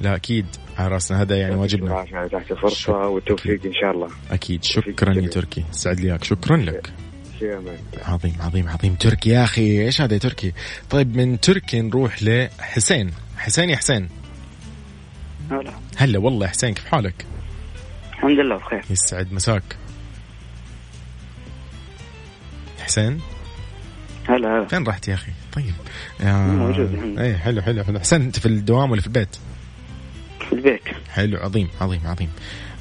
[0.00, 0.46] لا أكيد.
[0.78, 2.02] على رأسنا هذا يعني واجبنا.
[2.02, 4.08] إتاحة الفرصة والتوفيق إن شاء الله.
[4.30, 4.64] أكيد.
[4.64, 5.64] شكرا يا تركي.
[5.70, 6.18] سعد لي.
[6.22, 6.92] شكرا لك.
[7.38, 7.78] في أمان.
[8.02, 8.94] عظيم عظيم عظيم.
[8.94, 10.52] تركي يا أخي إيش هذا يا تركي؟
[10.90, 14.08] طيب من تركي نروح لحسين حسين يا حسين.
[15.50, 15.72] هلا.
[15.96, 17.26] هلا والله يا حسين كيف حالك؟
[18.12, 18.82] الحمد لله بخير.
[18.90, 19.62] يسعد مساك.
[22.86, 23.20] حسين؟
[24.28, 24.58] هلا.
[24.58, 25.74] هلا فين رحت يا أخي؟ طيب.
[26.20, 27.98] يا موجود الحمد إيه حلو حلو حلو.
[28.00, 29.36] حسين أنت في الدوام ولا في البيت؟
[30.40, 30.82] في البيت.
[31.10, 32.30] حلو عظيم عظيم عظيم.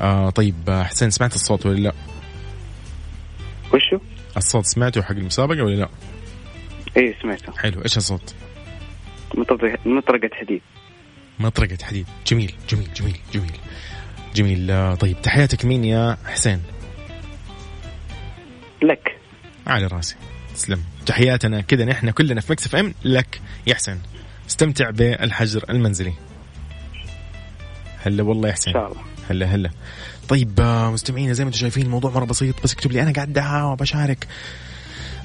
[0.01, 1.93] آه طيب آه، حسين سمعت الصوت ولا لا؟
[3.73, 3.99] وشو؟
[4.37, 5.89] الصوت سمعته حق المسابقة ولا لا؟
[6.97, 7.53] إيه سمعته.
[7.57, 8.35] حلو إيش الصوت؟
[9.35, 10.61] مطرقة مطرقة حديد.
[11.39, 12.07] مطرقة حديد.
[12.27, 13.51] جميل جميل جميل جميل.
[14.35, 14.71] جميل.
[14.71, 16.61] آه، طيب تحياتك مين يا حسين؟
[18.83, 19.14] لك.
[19.67, 20.15] على راسي.
[20.55, 20.83] تسلم.
[21.05, 23.99] تحياتنا كذا نحن كلنا في مكسف إم لك يا حسين.
[24.49, 26.13] استمتع بالحجر المنزلي.
[28.03, 29.01] هلا والله يا إن حسين شاء الله.
[29.29, 29.69] هلا هلا.
[30.29, 33.33] طيب آه، مستمعينا زي ما أنتم شايفين الموضوع مرة بسيط بس اكتب لي أنا قاعد
[33.33, 34.27] دعاء وبشارك.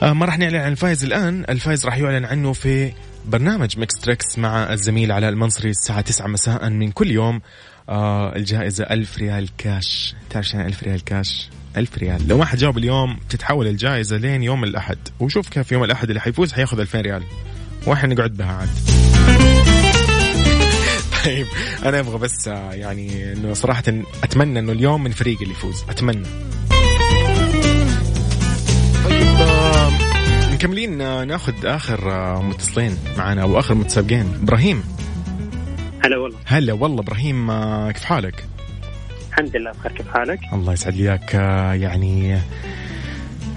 [0.02, 1.44] آه، ما راح نعلن عن الفائز الآن.
[1.48, 2.92] الفائز راح يعلن عنه في
[3.26, 7.40] برنامج ميكس تريكس مع الزميل علاء المنصري الساعة 9 مساء من كل يوم.
[7.88, 10.14] آه الجائزة ألف ريال كاش.
[10.30, 12.28] تعرف شنو ألف ريال كاش؟ ألف ريال.
[12.28, 14.98] لو واحد جاوب اليوم تتحول الجائزة لين يوم الأحد.
[15.20, 17.22] وشوف كيف يوم الأحد اللي حيفوز حياخذ 2000 ريال.
[17.86, 18.68] وإحنا نقعد بها عاد.
[21.24, 21.46] طيب
[21.84, 23.82] أنا أبغى بس آه، يعني إنه صراحة
[24.24, 25.84] أتمنى إنه اليوم من فريق اللي يفوز.
[25.88, 26.26] أتمنى.
[29.04, 29.90] طيب آه،
[30.52, 34.34] مكملين آه، ناخذ آخر متصلين معنا أو آخر متسابقين.
[34.42, 34.84] إبراهيم.
[36.04, 36.38] هلا والله.
[36.44, 37.52] هلا والله إبراهيم
[37.90, 38.44] كيف حالك؟
[39.40, 41.34] الحمد لله بخير كيف حالك؟ الله يسعد لي اياك
[41.82, 42.34] يعني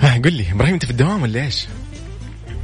[0.04, 1.68] آه، قل لي إبراهيم أنت في الدوام ولا إيش؟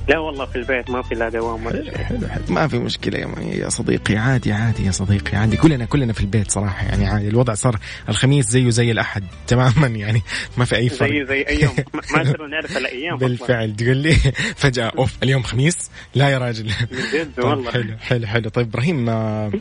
[0.09, 1.97] لا والله في البيت ما في لا دوام ولا شيء.
[1.97, 2.43] حلو حلو.
[2.49, 3.20] ما في مشكلة
[3.51, 5.57] يا صديقي عادي عادي يا صديقي عادي.
[5.57, 7.28] كلنا كلنا في البيت صراحة يعني عادي.
[7.28, 10.22] الوضع صار الخميس زيه زي الأحد تماما يعني
[10.57, 11.09] ما في أي فرق.
[11.09, 11.72] زي زي أيام.
[11.93, 13.28] ما- ما قدرنا نعرف الأيام أصلاً.
[13.28, 13.76] بالفعل.
[13.76, 14.13] تقول لي
[14.61, 16.65] فجأة أوف اليوم خميس؟ لا يا راجل.
[16.65, 17.72] من جد طيب والله.
[17.72, 18.49] حلو حلو حلو.
[18.49, 19.51] طيب إبراهيم آه،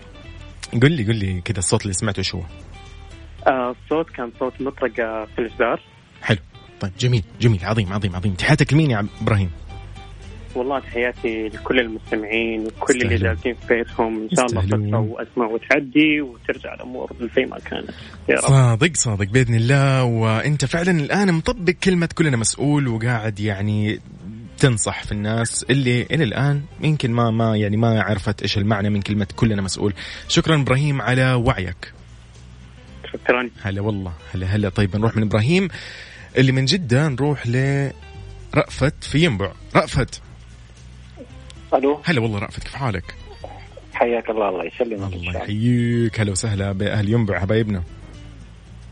[0.82, 2.42] قل لي قل لي كذا الصوت اللي سمعته شو؟ هو؟
[3.46, 5.80] آه الصوت كان صوت مطرقة في الجدار
[6.22, 6.38] حلو.
[6.80, 8.34] طيب جميل جميل عظيم عظيم عظيم.
[8.34, 9.50] تحياتك لمين يا إبراهيم؟
[10.54, 13.34] والله تحياتي لكل المستمعين وكل اللي يستاهلون.
[13.34, 14.22] جالسين في بيتهم.
[14.22, 14.60] إن شاء الله.
[14.60, 17.90] فترة واسمع وتعدي وترجع الأمور زي ما كانت.
[18.28, 18.40] يا رب.
[18.40, 20.04] صادق صادق بإذن الله.
[20.04, 24.00] وأنت فعلا الآن مطبق كلمة كلنا مسؤول وقاعد يعني
[24.58, 29.02] تنصح في الناس اللي إلى الآن يمكن ما ما يعني ما عرفت إيش المعنى من
[29.02, 29.94] كلمة كلنا مسؤول.
[30.28, 31.92] شكرا إبراهيم على وعيك.
[33.12, 34.68] شكرا هلا والله هلا هلا.
[34.68, 35.68] طيب نروح من إبراهيم.
[36.36, 39.52] اللي من جدة نروح لرأفت في ينبع.
[39.76, 40.22] رأفت.
[41.74, 42.00] ألو.
[42.04, 43.14] هلا والله رأفت كيف حالك؟
[43.94, 46.20] حياك الله الله يسلمك الله يحييك.
[46.20, 47.82] هلا وسهلا بأهل ينبع حبايبنا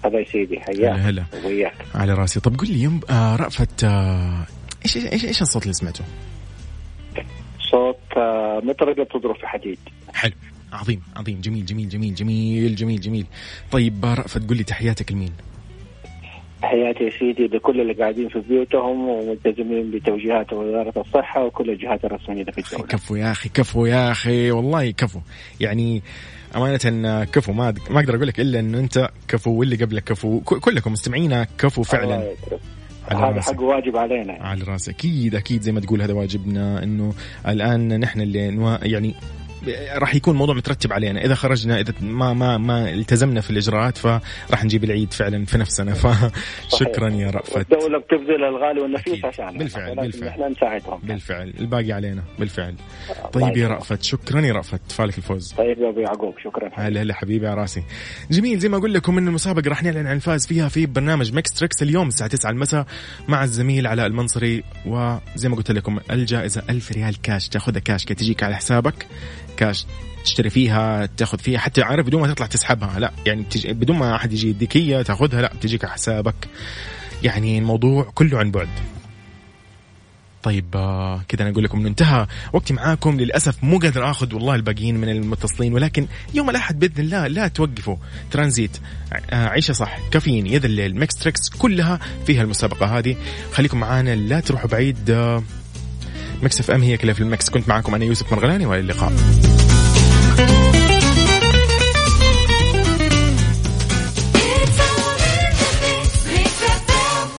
[0.05, 1.01] هذا يا سيدي هلا حياك.
[1.01, 1.75] هلا وياك.
[1.95, 2.41] على راسي.
[2.41, 4.47] طب قل لي يوم آه رأفت آه
[4.85, 6.05] إيش إيش إيش الصوت اللي سمعته؟
[7.71, 9.79] صوت آه، مطرقة تضرب في حديد.
[10.15, 10.33] حلو.
[10.73, 13.27] عظيم عظيم جميل جميل جميل جميل جميل جميل.
[13.73, 15.33] طيب رأفت قل لي تحياتك لمين؟
[16.63, 22.45] تحياتي يا سيدي لكل اللي قاعدين في بيوتهم وملتزمين بتوجيهات وزارة الصحة وكل الجهات الرسمية
[22.45, 22.89] في الدولة.
[22.89, 25.21] كفو يا أخي كفو يا أخي والله كفو.
[25.61, 26.03] يعني
[26.57, 30.41] أمانة كفو ما ما أقدر أقول لك إلا انه أنت كفو واللي قبلك كفو.
[30.41, 32.33] كلكم مستمعينا كفو فعلا.
[33.11, 34.33] هذا حق واجب علينا.
[34.33, 37.15] على راسي أكيد أكيد زي ما تقول هذا واجبنا إنه
[37.49, 39.15] الآن نحن اللي يعني
[39.97, 41.25] راح يكون موضوع مترتب علينا.
[41.25, 45.95] إذا خرجنا إذا ما ما ما التزمنا في الإجراءات فراح نجيب العيد فعلا في نفسنا.
[45.95, 47.57] فشكرا يا رأفت.
[47.57, 50.29] الدولة بتبذل الغالي والنفيس عشان بالفعل بالفعل.
[50.29, 51.01] إحنا نساعدهم.
[51.03, 51.55] بالفعل.
[51.61, 52.23] الباقي علينا.
[52.39, 52.75] بالفعل.
[53.33, 54.93] طيب يا رأفت شكرا يا رأفت.
[54.93, 55.53] فالك الفوز.
[55.53, 56.71] طيب يا ابو يعقوب شكرا.
[56.75, 57.83] هلا هلا حبيبي على راسي.
[58.31, 61.53] جميل زي ما أقول لكم إن المسابقة راح نعلن عن الفائز فيها في برنامج ميكس
[61.53, 62.87] تريكس اليوم الساعة 9 المساء
[63.29, 64.63] مع الزميل علاء المنصري.
[64.87, 67.49] وزي ما قلت لكم الجائزة 1000 ريال كاش.
[67.49, 69.07] تاخذها كاش كي تجيك على حسابك.
[69.57, 69.87] كاش
[70.25, 73.47] تشتري فيها تاخذ فيها حتى عارف بدون ما تطلع تسحبها لا يعني.
[73.65, 76.49] بدون ما أحد يجي يديك هي تاخذها لا تجيك على حسابك.
[77.23, 78.69] يعني الموضوع كله عن بعد.
[80.43, 83.21] طيب آه، كذا أنا أقول لكم إنه انتهى وقتي معاكم.
[83.21, 87.97] للأسف مو قادر آخذ والله الباقيين من المتصلين ولكن يوم الأحد بإذن الله لا توقفوا.
[88.31, 88.77] ترانزيت
[89.31, 93.17] آه، عيشة صح كافيين يد الليل ميكس تريكس كلها فيها المسابقة هذه.
[93.53, 95.11] خليكم معانا لا تروحوا بعيد
[96.43, 99.13] مكس اف ام هي كلها في المكس كنت معاكم أنا يوسف مرغلاني والى اللقاء.